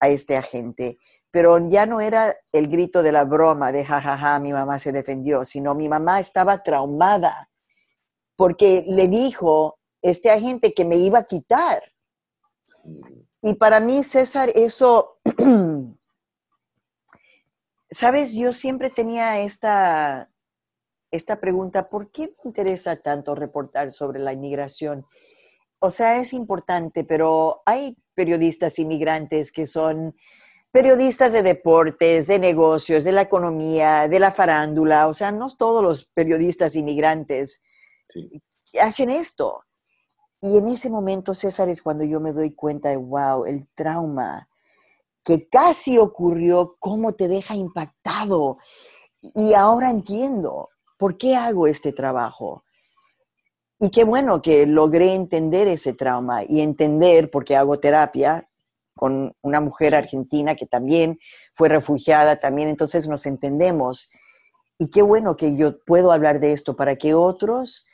a 0.00 0.08
este 0.08 0.36
agente, 0.36 0.98
pero 1.30 1.68
ya 1.68 1.86
no 1.86 2.00
era 2.00 2.34
el 2.50 2.68
grito 2.68 3.02
de 3.02 3.12
la 3.12 3.24
broma 3.24 3.70
de 3.70 3.84
jajaja, 3.84 4.18
ja, 4.18 4.32
ja, 4.32 4.40
mi 4.40 4.52
mamá 4.52 4.78
se 4.78 4.90
defendió, 4.90 5.44
sino 5.44 5.74
mi 5.74 5.88
mamá 5.88 6.18
estaba 6.18 6.62
traumada 6.62 7.48
porque 8.36 8.84
le 8.88 9.06
dijo 9.06 9.78
este 10.04 10.30
agente 10.30 10.72
que 10.72 10.84
me 10.84 10.96
iba 10.96 11.18
a 11.18 11.24
quitar. 11.24 11.82
Y 13.42 13.54
para 13.54 13.80
mí, 13.80 14.04
César, 14.04 14.52
eso 14.54 15.18
Sabes, 17.94 18.32
yo 18.32 18.52
siempre 18.52 18.90
tenía 18.90 19.40
esta, 19.40 20.28
esta 21.12 21.40
pregunta, 21.40 21.88
¿por 21.88 22.10
qué 22.10 22.34
me 22.42 22.48
interesa 22.48 22.96
tanto 22.96 23.36
reportar 23.36 23.92
sobre 23.92 24.18
la 24.18 24.32
inmigración? 24.32 25.06
O 25.78 25.90
sea, 25.90 26.16
es 26.18 26.32
importante, 26.32 27.04
pero 27.04 27.62
hay 27.64 27.96
periodistas 28.14 28.80
inmigrantes 28.80 29.52
que 29.52 29.64
son 29.66 30.16
periodistas 30.72 31.32
de 31.32 31.44
deportes, 31.44 32.26
de 32.26 32.40
negocios, 32.40 33.04
de 33.04 33.12
la 33.12 33.22
economía, 33.22 34.08
de 34.08 34.18
la 34.18 34.32
farándula, 34.32 35.06
o 35.06 35.14
sea, 35.14 35.30
no 35.30 35.48
todos 35.56 35.80
los 35.80 36.04
periodistas 36.04 36.74
inmigrantes 36.74 37.62
hacen 38.82 39.10
esto. 39.10 39.63
Y 40.44 40.58
en 40.58 40.68
ese 40.68 40.90
momento, 40.90 41.32
César, 41.32 41.70
es 41.70 41.80
cuando 41.80 42.04
yo 42.04 42.20
me 42.20 42.34
doy 42.34 42.50
cuenta 42.50 42.90
de, 42.90 42.98
wow, 42.98 43.46
el 43.46 43.66
trauma 43.74 44.46
que 45.24 45.48
casi 45.48 45.96
ocurrió, 45.96 46.76
cómo 46.78 47.12
te 47.12 47.28
deja 47.28 47.56
impactado. 47.56 48.58
Y 49.22 49.54
ahora 49.54 49.90
entiendo 49.90 50.68
por 50.98 51.16
qué 51.16 51.34
hago 51.34 51.66
este 51.66 51.94
trabajo. 51.94 52.62
Y 53.78 53.88
qué 53.88 54.04
bueno 54.04 54.42
que 54.42 54.66
logré 54.66 55.14
entender 55.14 55.66
ese 55.66 55.94
trauma 55.94 56.42
y 56.46 56.60
entender, 56.60 57.30
porque 57.30 57.56
hago 57.56 57.80
terapia 57.80 58.46
con 58.94 59.34
una 59.40 59.62
mujer 59.62 59.94
argentina 59.94 60.56
que 60.56 60.66
también 60.66 61.18
fue 61.54 61.70
refugiada, 61.70 62.38
también 62.38 62.68
entonces 62.68 63.08
nos 63.08 63.24
entendemos. 63.24 64.10
Y 64.76 64.90
qué 64.90 65.00
bueno 65.00 65.36
que 65.36 65.56
yo 65.56 65.82
puedo 65.86 66.12
hablar 66.12 66.38
de 66.38 66.52
esto 66.52 66.76
para 66.76 66.96
que 66.96 67.14
otros 67.14 67.86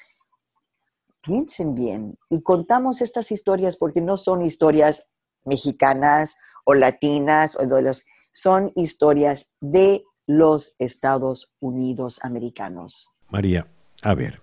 piensen 1.22 1.74
bien 1.74 2.18
y 2.28 2.42
contamos 2.42 3.00
estas 3.00 3.30
historias 3.32 3.76
porque 3.76 4.00
no 4.00 4.16
son 4.16 4.42
historias 4.42 5.06
mexicanas 5.44 6.36
o 6.64 6.74
latinas 6.74 7.56
o 7.56 7.66
de 7.66 7.82
los, 7.82 8.04
son 8.32 8.72
historias 8.74 9.50
de 9.60 10.04
los 10.26 10.74
Estados 10.78 11.52
Unidos 11.60 12.20
americanos. 12.22 13.10
María, 13.28 13.66
a 14.02 14.14
ver, 14.14 14.40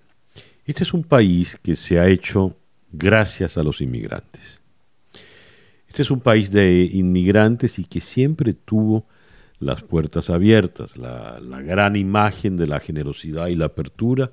este 0.65 0.83
es 0.83 0.93
un 0.93 1.03
país 1.03 1.57
que 1.61 1.75
se 1.75 1.99
ha 1.99 2.07
hecho 2.07 2.55
gracias 2.91 3.57
a 3.57 3.63
los 3.63 3.81
inmigrantes. 3.81 4.61
Este 5.87 6.01
es 6.01 6.11
un 6.11 6.19
país 6.19 6.51
de 6.51 6.89
inmigrantes 6.91 7.79
y 7.79 7.85
que 7.85 8.01
siempre 8.01 8.53
tuvo 8.53 9.05
las 9.59 9.81
puertas 9.81 10.29
abiertas. 10.29 10.97
La, 10.97 11.39
la, 11.39 11.61
gran 11.61 11.95
imagen 11.95 12.57
de 12.57 12.67
la 12.67 12.79
generosidad 12.79 13.47
y 13.47 13.55
la 13.55 13.65
apertura 13.65 14.31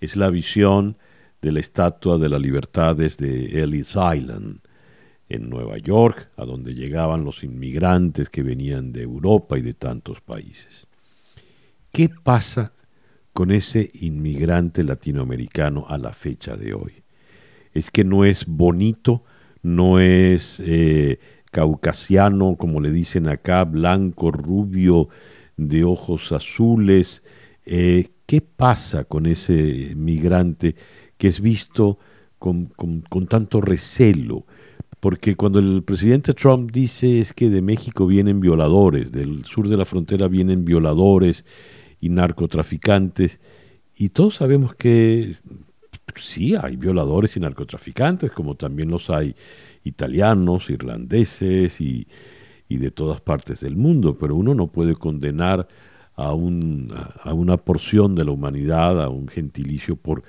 es 0.00 0.16
la 0.16 0.30
visión 0.30 0.96
de 1.42 1.52
la 1.52 1.60
Estatua 1.60 2.18
de 2.18 2.28
las 2.28 2.40
Libertades 2.40 3.16
de 3.16 3.60
Ellis 3.60 3.96
Island, 3.96 4.60
en 5.28 5.50
Nueva 5.50 5.78
York, 5.78 6.30
a 6.36 6.44
donde 6.44 6.74
llegaban 6.74 7.24
los 7.24 7.42
inmigrantes 7.42 8.28
que 8.28 8.42
venían 8.42 8.92
de 8.92 9.02
Europa 9.02 9.58
y 9.58 9.62
de 9.62 9.74
tantos 9.74 10.20
países. 10.20 10.86
¿Qué 11.90 12.08
pasa 12.08 12.72
con 13.32 13.50
ese 13.50 13.90
inmigrante 13.94 14.84
latinoamericano 14.84 15.86
a 15.88 15.98
la 15.98 16.12
fecha 16.12 16.56
de 16.56 16.74
hoy? 16.74 17.02
Es 17.72 17.90
que 17.90 18.04
no 18.04 18.24
es 18.24 18.46
bonito, 18.46 19.24
no 19.62 19.98
es 19.98 20.62
eh, 20.64 21.18
caucasiano, 21.50 22.56
como 22.56 22.80
le 22.80 22.90
dicen 22.90 23.28
acá, 23.28 23.64
blanco, 23.64 24.30
rubio, 24.30 25.08
de 25.56 25.84
ojos 25.84 26.32
azules. 26.32 27.22
Eh, 27.64 28.08
¿Qué 28.26 28.40
pasa 28.42 29.04
con 29.04 29.26
ese 29.26 29.92
migrante 29.96 30.76
que 31.22 31.28
es 31.28 31.40
visto 31.40 32.00
con, 32.40 32.66
con 32.66 33.26
tanto 33.28 33.60
recelo? 33.60 34.44
porque 35.02 35.34
cuando 35.34 35.58
el 35.58 35.82
presidente 35.82 36.32
Trump 36.32 36.70
dice 36.70 37.18
es 37.18 37.32
que 37.32 37.50
de 37.50 37.60
México 37.60 38.06
vienen 38.06 38.38
violadores, 38.38 39.10
del 39.10 39.44
sur 39.44 39.68
de 39.68 39.76
la 39.76 39.84
frontera 39.84 40.28
vienen 40.28 40.64
violadores 40.64 41.44
y 42.00 42.08
narcotraficantes, 42.08 43.40
y 43.96 44.10
todos 44.10 44.36
sabemos 44.36 44.76
que 44.76 45.34
sí 46.14 46.54
hay 46.54 46.76
violadores 46.76 47.36
y 47.36 47.40
narcotraficantes, 47.40 48.30
como 48.30 48.54
también 48.54 48.90
los 48.90 49.10
hay 49.10 49.34
italianos, 49.82 50.70
irlandeses 50.70 51.80
y, 51.80 52.06
de 52.68 52.90
todas 52.92 53.20
partes 53.20 53.58
del 53.58 53.74
mundo, 53.74 54.16
pero 54.16 54.36
uno 54.36 54.54
no 54.54 54.68
puede 54.68 54.94
condenar 54.94 55.66
a, 56.14 56.32
un, 56.32 56.94
a 57.24 57.34
una 57.34 57.56
porción 57.56 58.14
de 58.14 58.24
la 58.24 58.30
humanidad, 58.30 59.02
a 59.02 59.08
un 59.08 59.26
gentilicio 59.26 59.96
por 59.96 60.22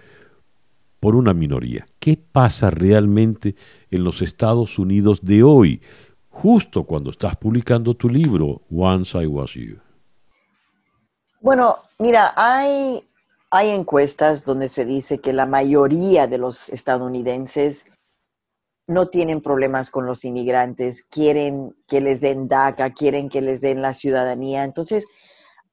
por 1.03 1.17
una 1.17 1.33
minoría. 1.33 1.85
¿Qué 1.99 2.15
pasa 2.15 2.69
realmente 2.69 3.57
en 3.91 4.05
los 4.05 4.21
Estados 4.21 4.79
Unidos 4.79 5.19
de 5.21 5.43
hoy, 5.43 5.81
justo 6.29 6.85
cuando 6.85 7.09
estás 7.09 7.35
publicando 7.35 7.93
tu 7.93 8.07
libro, 8.07 8.61
Once 8.71 9.21
I 9.21 9.25
Was 9.25 9.51
You? 9.51 9.81
Bueno, 11.41 11.79
mira, 11.99 12.31
hay, 12.37 13.05
hay 13.51 13.71
encuestas 13.71 14.45
donde 14.45 14.69
se 14.69 14.85
dice 14.85 15.19
que 15.19 15.33
la 15.33 15.45
mayoría 15.45 16.25
de 16.25 16.37
los 16.37 16.69
estadounidenses 16.69 17.91
no 18.87 19.05
tienen 19.05 19.41
problemas 19.41 19.91
con 19.91 20.05
los 20.05 20.23
inmigrantes, 20.23 21.03
quieren 21.03 21.75
que 21.85 21.99
les 21.99 22.21
den 22.21 22.47
DACA, 22.47 22.91
quieren 22.91 23.27
que 23.27 23.41
les 23.41 23.59
den 23.59 23.81
la 23.81 23.93
ciudadanía. 23.93 24.63
Entonces, 24.63 25.05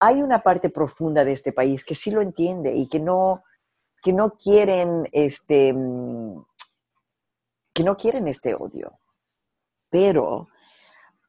hay 0.00 0.22
una 0.22 0.40
parte 0.40 0.70
profunda 0.70 1.24
de 1.24 1.34
este 1.34 1.52
país 1.52 1.84
que 1.84 1.94
sí 1.94 2.10
lo 2.10 2.20
entiende 2.20 2.74
y 2.74 2.88
que 2.88 2.98
no, 2.98 3.44
que 4.02 4.12
no 4.12 4.30
quieren 4.30 5.08
este, 5.12 5.74
que 7.72 7.84
no 7.84 7.96
quieren 7.96 8.28
este 8.28 8.54
odio. 8.54 8.98
Pero 9.90 10.48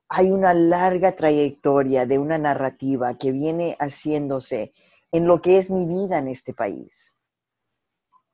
hay 0.10 0.32
una 0.32 0.54
larga 0.54 1.14
trayectoria 1.14 2.06
de 2.06 2.20
una 2.20 2.38
narrativa 2.38 3.18
que 3.18 3.32
viene 3.32 3.78
haciéndose 3.80 4.74
en 5.12 5.26
lo 5.26 5.42
que 5.42 5.58
es 5.58 5.72
mi 5.72 5.86
vida 5.86 6.18
en 6.18 6.28
este 6.28 6.54
país, 6.54 7.16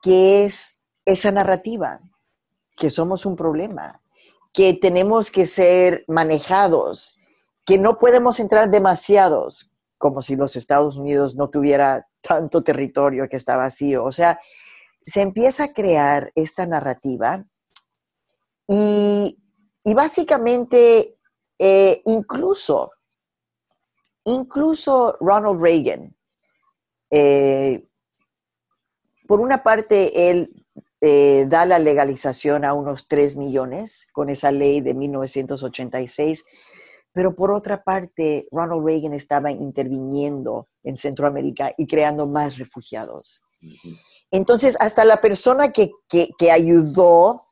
que 0.02 0.44
es 0.44 0.82
esa 1.04 1.30
narrativa, 1.30 2.00
que 2.76 2.90
somos 2.90 3.26
un 3.26 3.36
problema, 3.36 4.02
que 4.52 4.74
tenemos 4.74 5.30
que 5.30 5.46
ser 5.46 6.04
manejados, 6.08 7.16
que 7.64 7.78
no 7.78 7.98
podemos 7.98 8.40
entrar 8.40 8.70
demasiados, 8.70 9.70
como 9.98 10.20
si 10.20 10.34
los 10.34 10.56
Estados 10.56 10.96
Unidos 10.96 11.36
no 11.36 11.48
tuviera 11.48 12.07
tanto 12.20 12.62
territorio 12.62 13.28
que 13.28 13.36
está 13.36 13.56
vacío. 13.56 14.04
O 14.04 14.12
sea, 14.12 14.38
se 15.04 15.22
empieza 15.22 15.64
a 15.64 15.72
crear 15.72 16.32
esta 16.34 16.66
narrativa 16.66 17.44
y, 18.66 19.38
básicamente 19.94 21.16
eh, 21.58 22.02
incluso, 22.04 22.92
incluso 24.24 25.16
Ronald 25.20 25.60
Reagan, 25.60 26.14
eh, 27.10 27.82
por 29.26 29.40
una 29.40 29.62
parte, 29.62 30.30
él 30.30 30.66
eh, 31.00 31.46
da 31.48 31.64
la 31.64 31.78
legalización 31.78 32.64
a 32.64 32.74
unos 32.74 33.08
3 33.08 33.36
millones 33.36 34.08
con 34.12 34.30
esa 34.30 34.50
ley 34.50 34.80
de 34.80 34.94
1986 34.94 36.44
pero 37.18 37.34
por 37.34 37.50
otra 37.50 37.82
parte, 37.82 38.46
Ronald 38.52 38.86
Reagan 38.86 39.12
estaba 39.12 39.50
interviniendo 39.50 40.68
en 40.84 40.96
Centroamérica 40.96 41.72
y 41.76 41.88
creando 41.88 42.28
más 42.28 42.58
refugiados. 42.58 43.42
Entonces, 44.30 44.76
hasta 44.78 45.04
la 45.04 45.20
persona 45.20 45.72
que, 45.72 45.90
ayudó, 46.48 47.26
o 47.28 47.44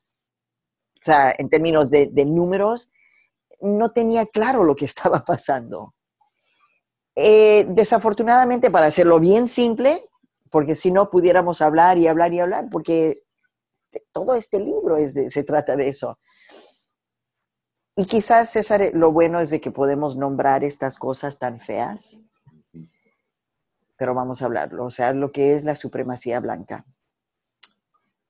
sea, 1.02 1.35
en 1.37 1.50
términos 1.50 1.90
de, 1.90 2.24
números, 2.24 2.92
no 3.61 3.88
tenía 3.88 4.24
claro 4.26 4.62
lo 4.62 4.76
que 4.76 4.85
estaba 4.92 5.24
pasando. 5.24 5.96
Eh, 7.16 7.66
desafortunadamente, 7.68 8.70
para 8.70 8.87
hacerlo 8.87 9.18
bien 9.18 9.48
simple, 9.48 10.00
porque 10.48 10.76
si 10.76 10.92
no 10.92 11.11
pudiéramos 11.11 11.61
hablar 11.61 11.98
y 11.98 12.07
hablar 12.07 12.33
y 12.33 12.38
hablar, 12.38 12.68
porque 12.70 13.24
todo 14.12 14.37
este 14.37 14.61
libro 14.61 14.96
es 14.96 15.12
se 15.12 15.42
trata 15.42 15.74
de 15.74 15.88
eso. 15.88 16.20
Y 17.99 18.05
quizás, 18.05 18.51
César, 18.51 18.91
lo 18.93 19.11
bueno 19.11 19.41
es 19.41 19.49
de 19.49 19.59
que 19.59 19.71
podemos 19.71 20.17
nombrar 20.17 20.63
estas 20.63 20.99
cosas 20.99 21.39
tan 21.39 21.59
feas, 21.59 22.21
pero 23.97 24.15
vamos 24.15 24.43
a 24.43 24.45
hablarlo, 24.45 24.85
o 24.85 24.91
sea, 24.91 25.15
lo 25.15 25.33
que 25.33 25.55
es 25.55 25.65
la 25.65 25.75
supremacía 25.75 26.39
blanca. 26.41 26.85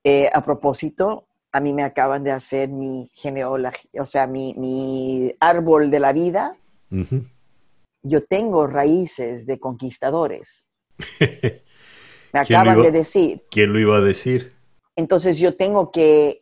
Eh, 0.05 0.31
a 0.33 0.41
propósito, 0.45 1.27
a 1.51 1.59
mí 1.59 1.73
me 1.73 1.83
acaban 1.83 2.23
de 2.23 2.31
hacer 2.31 2.69
mi 2.69 3.11
genealogía, 3.13 4.03
o 4.03 4.07
sea, 4.07 4.29
mi, 4.29 5.35
árbol 5.41 5.91
de 5.91 5.99
la 5.99 6.13
vida. 6.13 6.57
Yo 8.03 8.25
tengo 8.25 8.69
raíces 8.69 9.47
de 9.47 9.59
conquistadores. 9.59 10.71
Me 12.33 12.41
acaban 12.41 12.83
de 12.83 12.93
decir. 12.93 13.43
¿Quién 13.51 13.73
lo 13.73 13.81
iba 13.81 13.97
a 13.97 14.01
decir? 14.01 14.53
Entonces 14.95 15.39
yo 15.39 15.57
tengo 15.57 15.91
que 15.91 16.39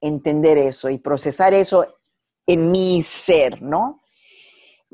entender 0.00 0.58
eso 0.58 0.88
y 0.90 0.98
procesar 0.98 1.52
eso 1.54 1.98
en 2.46 2.70
mi 2.70 3.02
ser, 3.02 3.62
¿no? 3.62 4.00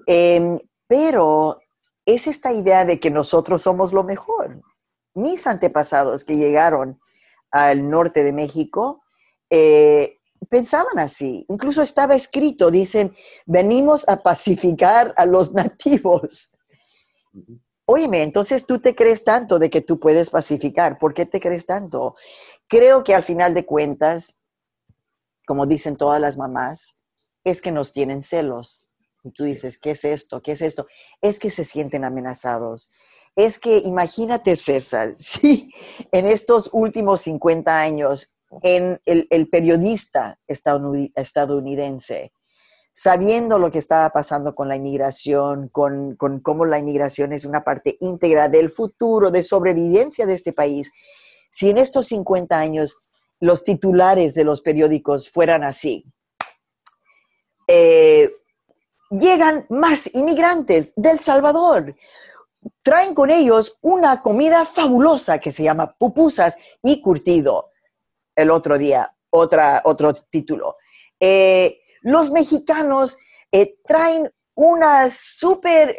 Em, 0.07 0.59
pero 0.87 1.59
es 2.05 2.27
esta 2.27 2.53
idea 2.53 2.85
de 2.85 2.99
que 2.99 3.11
nosotros 3.11 3.63
somos 3.63 3.93
lo 3.93 4.03
mejor. 4.03 4.63
Mis 5.15 5.47
antepasados 5.47 6.25
que 6.25 6.37
llegaron 6.37 7.01
al 7.51 7.89
norte 7.89 8.23
de 8.25 8.33
México 8.33 9.03
eh, 9.51 10.19
pensaban 10.49 10.99
así. 10.99 11.45
Incluso 11.49 11.83
estaba 11.83 12.15
escrito, 12.15 12.71
dicen, 12.71 13.13
venimos 13.47 14.09
a 14.09 14.23
pacificar 14.23 15.13
a 15.17 15.27
los 15.27 15.53
nativos. 15.55 16.53
Óyeme, 17.85 18.23
entonces 18.23 18.67
tú 18.67 18.81
te 18.81 18.95
crees 18.95 19.25
tanto 19.25 19.59
de 19.59 19.69
que 19.69 19.81
tú 19.81 19.99
puedes 19.99 20.31
pacificar. 20.31 20.99
¿Por 20.99 21.13
qué 21.13 21.27
te 21.27 21.41
crees 21.41 21.67
tanto? 21.67 22.15
Creo 22.69 23.03
que 23.03 23.15
al 23.15 23.25
final 23.25 23.53
de 23.53 23.67
cuentas, 23.67 24.41
como 25.45 25.67
dicen 25.67 25.97
todas 25.97 26.21
las 26.21 26.39
mamás, 26.39 27.00
es 27.45 27.63
que 27.63 27.73
nos 27.73 27.93
tienen 27.93 28.23
celos. 28.23 28.89
Y 29.23 29.33
tú 29.33 29.45
dices, 29.45 29.79
¿qué 29.79 29.91
es 29.91 30.05
esto? 30.05 30.43
¿Qué 30.43 30.53
es 30.53 30.63
esto? 30.63 30.87
Es 31.21 31.39
que 31.39 31.51
se 31.51 31.65
sienten 31.65 32.05
amenazados. 32.05 32.91
Es 33.37 33.59
que 33.59 33.79
imagínate, 33.79 34.57
César, 34.57 35.15
si 35.19 35.71
en 36.13 36.27
estos 36.27 36.71
últimos 36.73 37.21
50 37.23 37.79
años, 37.79 38.37
en 38.63 39.01
el, 39.05 39.49
periodista 39.49 40.41
estadounidense, 40.49 42.33
sabiendo 42.93 43.61
lo 43.61 43.71
que 43.71 43.79
estaba 43.79 44.11
pasando 44.11 44.57
con 44.57 44.69
la 44.69 44.75
inmigración, 44.75 45.69
con, 45.69 46.17
con 46.17 46.41
cómo 46.41 46.65
la 46.65 46.81
inmigración 46.81 47.33
es 47.33 47.45
una 47.45 47.63
parte 47.63 47.97
íntegra 48.01 48.49
del 48.49 48.71
futuro, 48.71 49.31
de 49.31 49.45
sobrevivencia 49.45 50.27
de 50.27 50.35
este 50.35 50.53
país, 50.53 50.91
si 51.51 51.71
en 51.71 51.79
estos 51.79 52.07
50 52.07 52.59
años 52.59 52.99
los 53.39 53.65
titulares 53.65 54.35
de 54.35 54.45
los 54.45 54.63
periódicos 54.63 55.31
fueran 55.31 55.63
así, 55.63 56.05
eh, 57.73 58.35
llegan 59.11 59.65
más 59.69 60.13
inmigrantes 60.13 60.93
del 60.97 61.21
Salvador. 61.21 61.95
Traen 62.83 63.15
con 63.15 63.31
ellos 63.31 63.79
una 63.81 64.23
comida 64.23 64.67
fabulosa 64.67 65.39
que 65.39 65.53
se 65.53 65.63
llama 65.63 65.95
pupusas 65.97 66.59
y 66.83 67.01
curtido. 67.01 67.71
El 68.35 68.51
otro 68.51 68.77
día, 68.77 69.15
otra, 69.31 69.83
otro 69.85 70.13
título. 70.13 70.79
Eh, 71.21 71.79
los 72.03 72.33
mexicanos 72.33 73.19
eh, 73.53 73.77
traen 73.85 74.29
una 74.55 75.09
super 75.09 75.97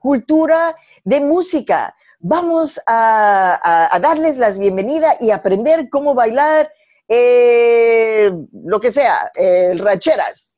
cultura 0.00 0.74
de 1.04 1.20
música. 1.20 1.94
Vamos 2.18 2.80
a, 2.86 3.90
darles 4.00 4.38
las 4.38 4.58
bienvenidas 4.58 5.20
y 5.20 5.30
aprender 5.30 5.88
cómo 5.90 6.14
bailar 6.14 6.72
lo 7.08 8.80
que 8.80 8.90
sea, 8.90 9.30
rancheras. 9.76 10.53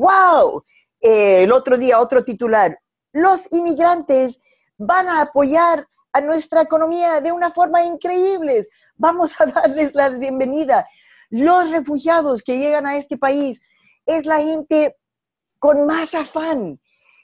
¡Wow! 0.00 0.64
Eh, 0.98 1.42
el 1.42 1.52
otro 1.52 1.76
día, 1.76 2.00
otro 2.00 2.24
titular. 2.24 2.78
Los 3.12 3.52
inmigrantes 3.52 4.40
van 4.78 5.08
a 5.08 5.20
apoyar 5.20 5.86
a 6.14 6.22
nuestra 6.22 6.62
economía 6.62 7.20
de 7.20 7.32
una 7.32 7.50
forma 7.50 7.84
increíble. 7.84 8.64
Vamos 8.96 9.38
a 9.38 9.44
darles 9.60 9.94
la 9.94 10.08
bienvenida. 10.08 10.88
Los 11.28 11.70
refugiados 11.70 12.42
que 12.42 12.56
llegan 12.56 12.86
a 12.86 12.96
este 12.96 13.18
país 13.18 13.60
es 14.06 14.24
la 14.24 14.38
gente 14.40 14.96
con 15.58 15.84
más 15.86 16.14
afán. 16.14 16.80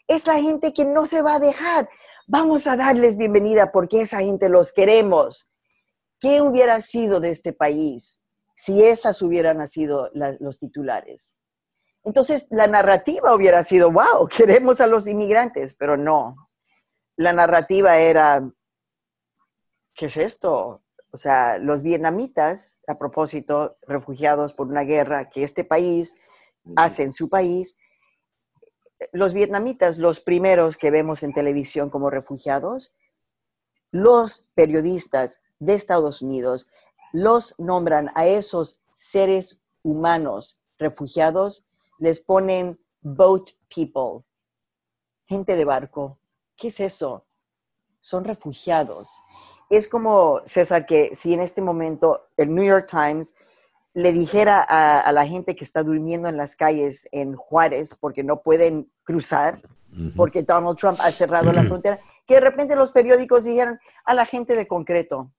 Es 0.06 0.26
la 0.26 0.34
gente 0.34 0.74
que 0.74 0.84
no 0.84 1.06
se 1.06 1.22
va 1.22 1.36
a 1.36 1.40
dejar. 1.40 1.88
Vamos 2.26 2.66
a 2.66 2.76
darles 2.76 3.16
bienvenida 3.16 3.72
porque 3.72 4.02
esa 4.02 4.20
gente 4.20 4.50
los 4.50 4.74
queremos. 4.74 5.50
¿Qué 6.20 6.42
hubiera 6.42 6.82
sido 6.82 7.20
de 7.20 7.30
este 7.30 7.54
país 7.54 8.22
si 8.54 8.84
esas 8.84 9.22
hubieran 9.22 9.66
sido 9.66 10.10
los 10.12 10.58
titulares? 10.58 11.38
Entonces, 12.06 12.46
la 12.50 12.68
narrativa 12.68 13.34
hubiera 13.34 13.64
sido, 13.64 13.90
wow, 13.90 14.28
queremos 14.28 14.80
a 14.80 14.86
los 14.86 15.08
inmigrantes, 15.08 15.74
pero 15.74 15.96
no. 15.96 16.48
La 17.16 17.32
narrativa 17.32 17.98
era, 17.98 18.48
¿qué 19.92 20.06
es 20.06 20.16
esto? 20.16 20.84
O 21.10 21.18
sea, 21.18 21.58
los 21.58 21.82
vietnamitas, 21.82 22.80
a 22.86 22.96
propósito, 22.96 23.76
refugiados 23.88 24.54
por 24.54 24.68
una 24.68 24.82
guerra 24.82 25.28
que 25.28 25.42
este 25.42 25.64
país 25.64 26.16
hace 26.76 27.02
en 27.02 27.10
su 27.10 27.28
país, 27.28 27.76
los 29.10 29.34
vietnamitas, 29.34 29.98
los 29.98 30.20
primeros 30.20 30.76
que 30.76 30.92
vemos 30.92 31.24
en 31.24 31.34
televisión 31.34 31.90
como 31.90 32.08
refugiados, 32.08 32.94
los 33.90 34.46
periodistas 34.54 35.42
de 35.58 35.74
Estados 35.74 36.22
Unidos 36.22 36.70
los 37.12 37.54
nombran 37.58 38.12
a 38.14 38.26
esos 38.26 38.78
seres 38.92 39.60
humanos 39.82 40.60
refugiados 40.78 41.66
les 41.98 42.20
ponen 42.20 42.78
boat 43.00 43.50
people, 43.74 44.24
gente 45.26 45.56
de 45.56 45.64
barco. 45.64 46.18
¿Qué 46.56 46.68
es 46.68 46.80
eso? 46.80 47.26
Son 48.00 48.24
refugiados. 48.24 49.22
Es 49.68 49.88
como, 49.88 50.40
César, 50.44 50.86
que 50.86 51.14
si 51.14 51.34
en 51.34 51.40
este 51.40 51.60
momento 51.60 52.28
el 52.36 52.54
New 52.54 52.64
York 52.64 52.86
Times 52.88 53.34
le 53.94 54.12
dijera 54.12 54.60
a, 54.60 55.10
la 55.12 55.26
gente 55.26 55.56
que 55.56 55.64
está 55.64 55.82
durmiendo 55.82 56.28
en 56.28 56.36
las 56.36 56.54
calles 56.54 57.08
en 57.12 57.34
Juárez 57.34 57.96
porque 57.98 58.22
no 58.22 58.42
pueden 58.42 58.92
cruzar, 59.04 59.60
porque 60.14 60.42
Donald 60.42 60.76
Trump 60.76 60.98
ha 61.00 61.10
cerrado 61.10 61.50
la 61.52 61.62
frontera, 61.68 61.98
que 62.26 62.34
de 62.34 62.40
repente 62.40 62.76
los 62.76 62.92
periódicos 62.92 63.44
dijeran 63.44 63.80
a 64.04 64.12
la 64.12 64.26
gente 64.26 64.54
de 64.54 64.66
concreto. 64.66 65.32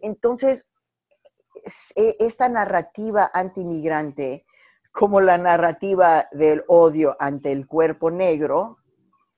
Entonces, 0.00 0.70
e, 1.96 2.16
esta 2.20 2.48
narrativa 2.48 3.30
anti-inmigrante 3.32 4.46
como 4.92 5.20
la 5.20 5.38
narrativa 5.38 6.28
del 6.32 6.62
odio 6.68 7.16
ante 7.20 7.52
el 7.52 7.66
cuerpo 7.66 8.10
negro, 8.10 8.76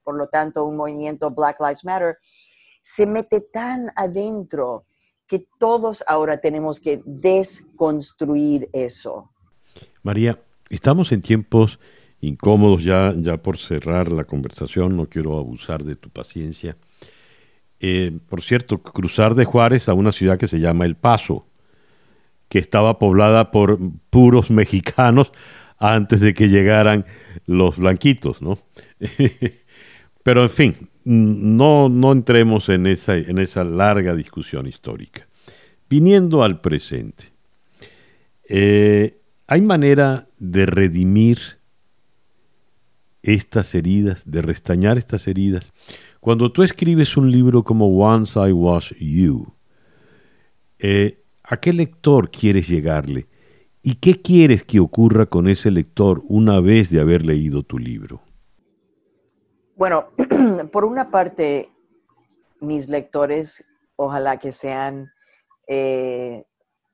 por 0.02 0.16
lo 0.16 0.28
tanto 0.28 0.64
un 0.64 0.76
movimiento 0.76 1.30
Black 1.30 1.60
Lives 1.60 1.84
Matter, 1.84 2.18
se 2.82 3.06
mete 3.06 3.40
tan 3.40 3.90
adentro 3.94 4.86
que 5.26 5.44
todos 5.58 6.02
ahora 6.08 6.38
tenemos 6.38 6.80
que 6.80 7.02
desconstruir 7.04 8.68
eso. 8.72 9.30
María, 10.02 10.40
estamos 10.70 11.12
en 11.12 11.22
tiempos 11.22 11.78
incómodos 12.20 12.84
ya, 12.84 13.14
ya 13.16 13.36
por 13.36 13.56
cerrar 13.56 14.10
la 14.10 14.24
conversación, 14.24 14.96
no 14.96 15.06
quiero 15.06 15.38
abusar 15.38 15.84
de 15.84 15.96
tu 15.96 16.10
paciencia. 16.10 16.76
Eh, 17.78 18.18
por 18.28 18.42
cierto, 18.42 18.82
cruzar 18.82 19.34
de 19.34 19.44
Juárez 19.44 19.88
a 19.88 19.94
una 19.94 20.12
ciudad 20.12 20.38
que 20.38 20.46
se 20.46 20.60
llama 20.60 20.84
El 20.84 20.96
Paso, 20.96 21.46
que 22.50 22.58
estaba 22.58 22.98
poblada 22.98 23.52
por 23.52 23.78
puros 24.10 24.50
mexicanos 24.50 25.32
antes 25.78 26.20
de 26.20 26.34
que 26.34 26.48
llegaran 26.48 27.06
los 27.46 27.78
blanquitos, 27.78 28.42
¿no? 28.42 28.58
Pero 30.22 30.42
en 30.42 30.50
fin, 30.50 30.88
no, 31.04 31.88
no 31.88 32.12
entremos 32.12 32.68
en 32.68 32.86
esa, 32.86 33.16
en 33.16 33.38
esa 33.38 33.64
larga 33.64 34.14
discusión 34.14 34.66
histórica. 34.66 35.26
Viniendo 35.88 36.42
al 36.42 36.60
presente, 36.60 37.32
eh, 38.48 39.20
¿hay 39.46 39.62
manera 39.62 40.28
de 40.38 40.66
redimir 40.66 41.38
estas 43.22 43.74
heridas, 43.76 44.22
de 44.26 44.42
restañar 44.42 44.98
estas 44.98 45.28
heridas? 45.28 45.72
Cuando 46.18 46.50
tú 46.52 46.64
escribes 46.64 47.16
un 47.16 47.30
libro 47.30 47.62
como 47.62 47.86
Once 47.96 48.38
I 48.38 48.52
Was 48.52 48.90
You, 48.98 49.54
eh, 50.80 51.19
¿A 51.52 51.56
qué 51.56 51.72
lector 51.72 52.30
quieres 52.30 52.68
llegarle? 52.68 53.26
¿Y 53.82 53.96
qué 53.96 54.22
quieres 54.22 54.62
que 54.62 54.78
ocurra 54.78 55.26
con 55.26 55.48
ese 55.48 55.72
lector 55.72 56.22
una 56.28 56.60
vez 56.60 56.90
de 56.90 57.00
haber 57.00 57.26
leído 57.26 57.64
tu 57.64 57.76
libro? 57.76 58.22
Bueno, 59.74 60.10
por 60.72 60.84
una 60.84 61.10
parte, 61.10 61.68
mis 62.60 62.88
lectores, 62.88 63.64
ojalá 63.96 64.36
que 64.36 64.52
sean 64.52 65.10
eh, 65.66 66.44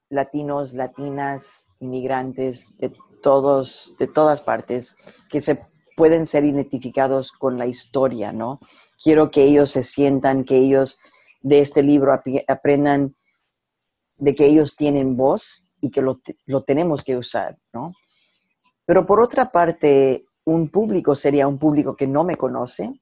latinos, 0.08 0.72
latinas, 0.72 1.68
inmigrantes 1.78 2.70
de 2.78 2.94
todos, 3.22 3.92
de 3.98 4.06
todas 4.06 4.40
partes, 4.40 4.96
que 5.28 5.42
se 5.42 5.60
pueden 5.98 6.24
ser 6.24 6.46
identificados 6.46 7.30
con 7.30 7.58
la 7.58 7.66
historia, 7.66 8.32
¿no? 8.32 8.60
Quiero 9.04 9.30
que 9.30 9.42
ellos 9.42 9.72
se 9.72 9.82
sientan 9.82 10.44
que 10.44 10.56
ellos 10.56 10.98
de 11.42 11.60
este 11.60 11.82
libro 11.82 12.18
aprendan 12.48 13.16
de 14.16 14.34
que 14.34 14.46
ellos 14.46 14.76
tienen 14.76 15.16
voz 15.16 15.68
y 15.80 15.90
que 15.90 16.02
lo, 16.02 16.20
lo 16.46 16.62
tenemos 16.62 17.04
que 17.04 17.16
usar, 17.16 17.58
¿no? 17.72 17.92
Pero 18.86 19.04
por 19.04 19.20
otra 19.20 19.50
parte, 19.50 20.26
un 20.44 20.68
público 20.68 21.14
sería 21.14 21.48
un 21.48 21.58
público 21.58 21.96
que 21.96 22.06
no 22.06 22.24
me 22.24 22.36
conoce, 22.36 23.00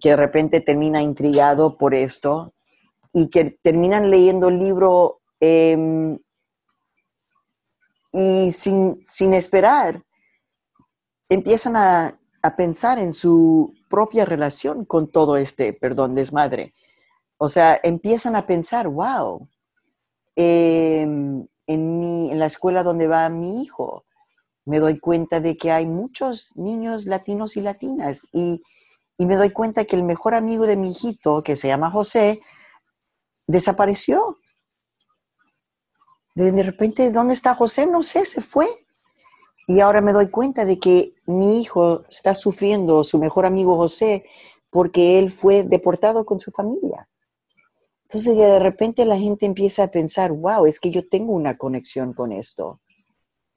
que 0.00 0.10
de 0.10 0.16
repente 0.16 0.60
termina 0.60 1.02
intrigado 1.02 1.76
por 1.76 1.94
esto 1.94 2.54
y 3.12 3.28
que 3.28 3.58
terminan 3.62 4.10
leyendo 4.10 4.48
el 4.48 4.58
libro 4.58 5.20
em, 5.40 6.18
y 8.12 8.52
sin, 8.52 9.02
sin, 9.04 9.34
esperar 9.34 10.04
empiezan 11.28 11.76
a, 11.76 12.18
a, 12.42 12.56
pensar 12.56 12.98
en 12.98 13.12
su 13.12 13.74
propia 13.88 14.24
relación 14.24 14.84
con 14.84 15.10
todo 15.10 15.36
este, 15.36 15.72
perdón, 15.72 16.14
desmadre. 16.14 16.72
O 17.36 17.48
sea, 17.48 17.80
empiezan 17.82 18.36
a 18.36 18.46
pensar, 18.46 18.88
wow, 18.88 19.48
em, 20.40 21.46
en, 21.66 21.98
mi, 21.98 22.30
en 22.30 22.38
la 22.38 22.46
escuela 22.46 22.82
donde 22.82 23.06
va 23.06 23.28
mi 23.28 23.62
hijo, 23.62 24.04
me 24.64 24.78
doy 24.78 24.98
cuenta 24.98 25.40
de 25.40 25.56
que 25.56 25.72
hay 25.72 25.86
muchos 25.86 26.56
niños 26.56 27.04
latinos 27.04 27.56
y 27.56 27.60
latinas 27.60 28.26
y, 28.32 28.62
me 29.18 29.36
doy 29.36 29.50
cuenta 29.50 29.84
que 29.84 29.96
el 29.96 30.02
mejor 30.02 30.34
amigo 30.34 30.66
de 30.66 30.78
mi 30.78 30.92
hijito, 30.92 31.42
que 31.42 31.54
se 31.54 31.68
llama 31.68 31.90
José, 31.90 32.40
desapareció. 33.46 34.38
De 36.34 36.62
repente, 36.62 37.12
¿dónde 37.12 37.34
está 37.34 37.54
José? 37.54 37.86
No 37.86 38.02
sé, 38.02 38.24
se 38.24 38.40
fue. 38.40 38.66
Y 39.66 39.80
ahora 39.80 40.00
me 40.00 40.14
doy 40.14 40.30
cuenta 40.30 40.64
de 40.64 40.78
que 40.78 41.12
mi 41.26 41.60
hijo 41.60 42.06
está 42.08 42.34
sufriendo, 42.34 43.04
su 43.04 43.18
mejor 43.18 43.44
amigo 43.44 43.76
José, 43.76 44.24
porque 44.70 45.18
él 45.18 45.30
fue 45.30 45.64
deportado 45.64 46.24
con 46.24 46.40
su 46.40 46.50
familia. 46.50 47.09
Entonces 48.12 48.36
de 48.36 48.58
repente 48.58 49.04
la 49.04 49.18
gente 49.18 49.46
empieza 49.46 49.84
a 49.84 49.90
pensar, 49.90 50.32
wow, 50.32 50.66
es 50.66 50.80
que 50.80 50.90
yo 50.90 51.08
tengo 51.08 51.32
una 51.32 51.56
conexión 51.56 52.12
con 52.12 52.32
esto 52.32 52.80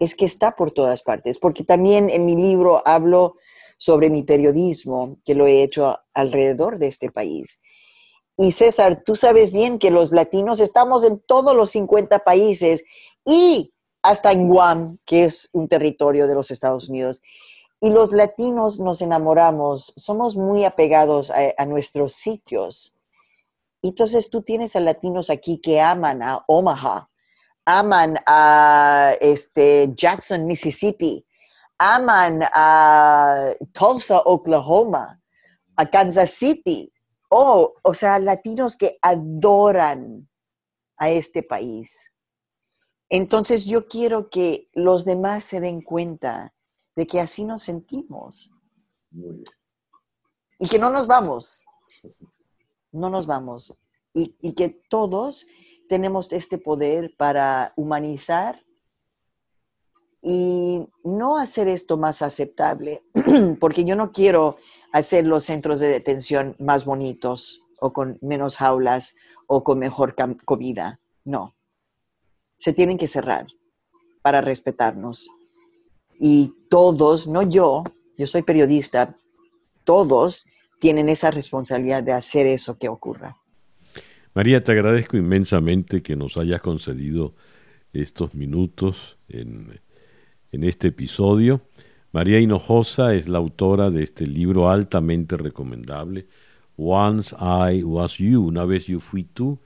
es 0.03 0.15
que 0.15 0.25
está 0.25 0.55
por 0.55 0.71
todas 0.71 1.03
partes, 1.03 1.39
porque 1.39 1.63
también 1.63 2.09
en 2.09 2.25
mi 2.25 2.35
libro 2.35 2.81
hablo 2.85 3.35
sobre 3.77 4.09
mi 4.09 4.23
periodismo, 4.23 5.17
que 5.25 5.35
lo 5.35 5.47
he 5.47 5.63
hecho 5.63 5.97
alrededor 6.13 6.77
de 6.77 6.87
este 6.87 7.11
país. 7.11 7.59
Y 8.37 8.51
César, 8.51 9.03
tú 9.03 9.15
sabes 9.15 9.51
bien 9.51 9.77
que 9.77 9.91
los 9.91 10.11
latinos 10.11 10.59
estamos 10.59 11.03
en 11.03 11.19
todos 11.19 11.55
los 11.55 11.71
50 11.71 12.19
países 12.19 12.83
y 13.25 13.73
hasta 14.01 14.31
en 14.31 14.47
Guam, 14.47 14.99
que 15.05 15.25
es 15.25 15.49
un 15.53 15.67
territorio 15.67 16.27
de 16.27 16.35
los 16.35 16.51
Estados 16.51 16.89
Unidos. 16.89 17.21
Y 17.79 17.89
los 17.89 18.11
latinos 18.11 18.79
nos 18.79 19.01
enamoramos, 19.01 19.93
somos 19.97 20.35
muy 20.35 20.63
apegados 20.63 21.31
a 21.31 21.65
nuestros 21.65 22.13
sitios. 22.13 22.95
Entonces 23.83 24.29
tú 24.29 24.41
tienes 24.41 24.75
a 24.77 24.79
latinos 24.79 25.29
aquí 25.29 25.59
que 25.59 25.81
aman 25.81 26.23
a 26.23 26.43
Omaha, 26.47 27.09
aman 27.65 28.17
a 28.25 29.11
este, 29.19 29.91
Jackson, 29.93 30.45
Mississippi, 30.47 31.25
aman 31.77 32.43
a 32.53 33.53
Tulsa, 33.73 34.21
Oklahoma, 34.23 35.21
a 35.75 35.85
Kansas 35.85 36.31
City. 36.31 36.93
Oh, 37.29 37.73
o 37.83 37.93
sea, 37.93 38.19
latinos 38.19 38.77
que 38.77 38.97
adoran 39.01 40.29
a 40.95 41.09
este 41.09 41.43
país. 41.43 42.13
Entonces 43.09 43.65
yo 43.65 43.87
quiero 43.89 44.29
que 44.29 44.69
los 44.73 45.03
demás 45.03 45.43
se 45.43 45.59
den 45.59 45.81
cuenta 45.81 46.53
de 46.95 47.05
que 47.05 47.19
así 47.19 47.43
nos 47.43 47.63
sentimos. 47.63 48.53
Y 50.57 50.69
que 50.69 50.79
no 50.79 50.89
nos 50.89 51.05
vamos. 51.05 51.65
No 52.93 53.09
nos 53.09 53.27
vamos. 53.27 53.77
Y, 54.13 54.53
que 54.53 54.69
todos 54.69 55.47
tenemos 55.89 56.31
este 56.31 56.59
poder 56.59 57.15
para 57.17 57.73
humanizar 57.75 58.63
y 60.21 60.87
no 61.03 61.37
hacer 61.37 61.67
esto 61.67 61.97
más 61.97 62.21
aceptable, 62.21 63.03
porque 63.59 63.83
yo 63.83 63.95
no 63.95 64.11
quiero 64.11 64.57
hacer 64.93 65.25
los 65.25 65.43
centros 65.43 65.79
de 65.79 65.87
detención 65.87 66.55
más 66.59 66.85
bonitos 66.85 67.65
o 67.79 67.91
con 67.91 68.19
menos 68.21 68.57
jaulas 68.57 69.15
o 69.47 69.63
con 69.63 69.79
mejor 69.79 70.15
comida. 70.45 70.99
No. 71.25 71.55
Se 72.55 72.71
tienen 72.71 72.97
que 72.97 73.07
cerrar 73.07 73.47
para 74.21 74.39
respetarnos. 74.39 75.29
Y 76.19 76.53
todos, 76.69 77.27
no 77.27 77.41
yo, 77.41 77.83
yo 78.15 78.27
soy 78.27 78.43
periodista, 78.43 79.17
todos 79.83 80.45
tienen 80.79 81.09
esa 81.09 81.31
responsabilidad 81.31 82.03
de 82.03 82.11
hacer 82.13 82.45
eso 82.45 82.77
que 82.77 82.89
ocurra. 82.89 83.37
María, 84.33 84.63
te 84.63 84.71
agradezco 84.71 85.15
inmensamente 85.15 86.01
que 86.01 86.15
nos 86.15 86.37
hayas 86.37 86.61
concedido 86.61 87.35
estos 87.93 88.33
minutos 88.33 89.17
en, 89.29 89.79
este 90.51 90.89
episodio. 90.89 91.61
María 92.11 92.39
Hinojosa 92.39 93.13
es 93.13 93.27
la 93.27 93.37
autora 93.37 93.89
de 93.91 94.03
este 94.03 94.25
libro 94.25 94.69
altamente 94.69 95.37
recomendable, 95.37 96.27
Once 96.75 97.35
I 97.39 97.83
Was 97.83 98.17
You, 98.17 98.43
una 98.43 98.65
vez 98.65 98.87
yo 98.87 98.99
fui 98.99 99.23
tú, 99.23 99.59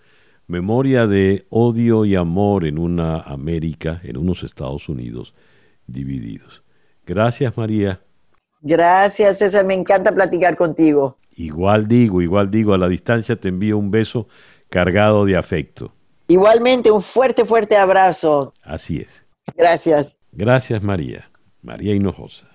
memoria 0.48 1.08
de 1.08 1.46
odio 1.50 2.04
y 2.04 2.16
amor 2.16 2.66
en 2.66 2.78
una 2.78 3.22
América, 3.22 4.02
en 4.04 4.18
unos 4.18 4.44
Estados 4.44 4.90
Unidos 4.90 5.34
divididos. 5.88 6.64
Gracias, 7.06 7.56
María. 7.56 8.02
Gracias, 8.62 9.40
César, 9.40 9.66
me 9.66 9.74
encanta 9.74 10.12
platicar 10.12 10.58
contigo. 10.58 11.18
Igual 11.36 11.88
digo, 11.88 12.22
igual 12.22 12.50
digo, 12.50 12.74
a 12.74 12.78
la 12.78 12.88
distancia 12.88 13.36
te 13.36 13.50
envío 13.50 13.78
un 13.78 13.92
beso 13.92 14.28
cargado 14.70 15.26
de 15.26 15.38
afecto. 15.38 15.94
Igualmente, 16.28 16.92
un 16.92 17.02
fuerte, 17.02 17.46
fuerte 17.46 17.78
abrazo. 17.78 18.54
Así 18.64 18.98
es. 18.98 19.24
Gracias. 19.56 20.20
Gracias, 20.32 20.84
María. 20.84 21.30
María 21.62 21.94
Hinojosa. 21.94 22.48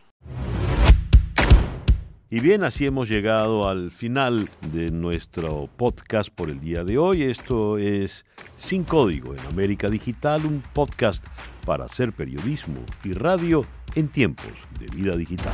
Y 2.29 2.41
bien, 2.41 2.65
así 2.65 2.87
hemos 2.87 3.09
llegado 3.09 3.69
al 3.69 3.91
final 3.91 4.49
de 4.73 4.91
nuestro 4.91 5.69
podcast 5.77 6.31
por 6.35 6.49
el 6.49 6.61
día 6.61 6.83
de 6.83 6.97
hoy. 6.97 7.25
Esto 7.25 7.77
es 7.77 8.25
Sin 8.57 8.85
Código 8.85 9.35
en 9.35 9.41
América 9.41 9.91
Digital, 9.91 10.47
un 10.47 10.63
podcast 10.73 11.25
para 11.65 11.85
hacer 11.85 12.13
periodismo 12.13 12.81
y 13.05 13.15
radio 13.15 13.65
en 13.95 14.09
tiempos 14.09 14.53
de 14.79 14.87
vida 14.87 15.17
digital. 15.17 15.53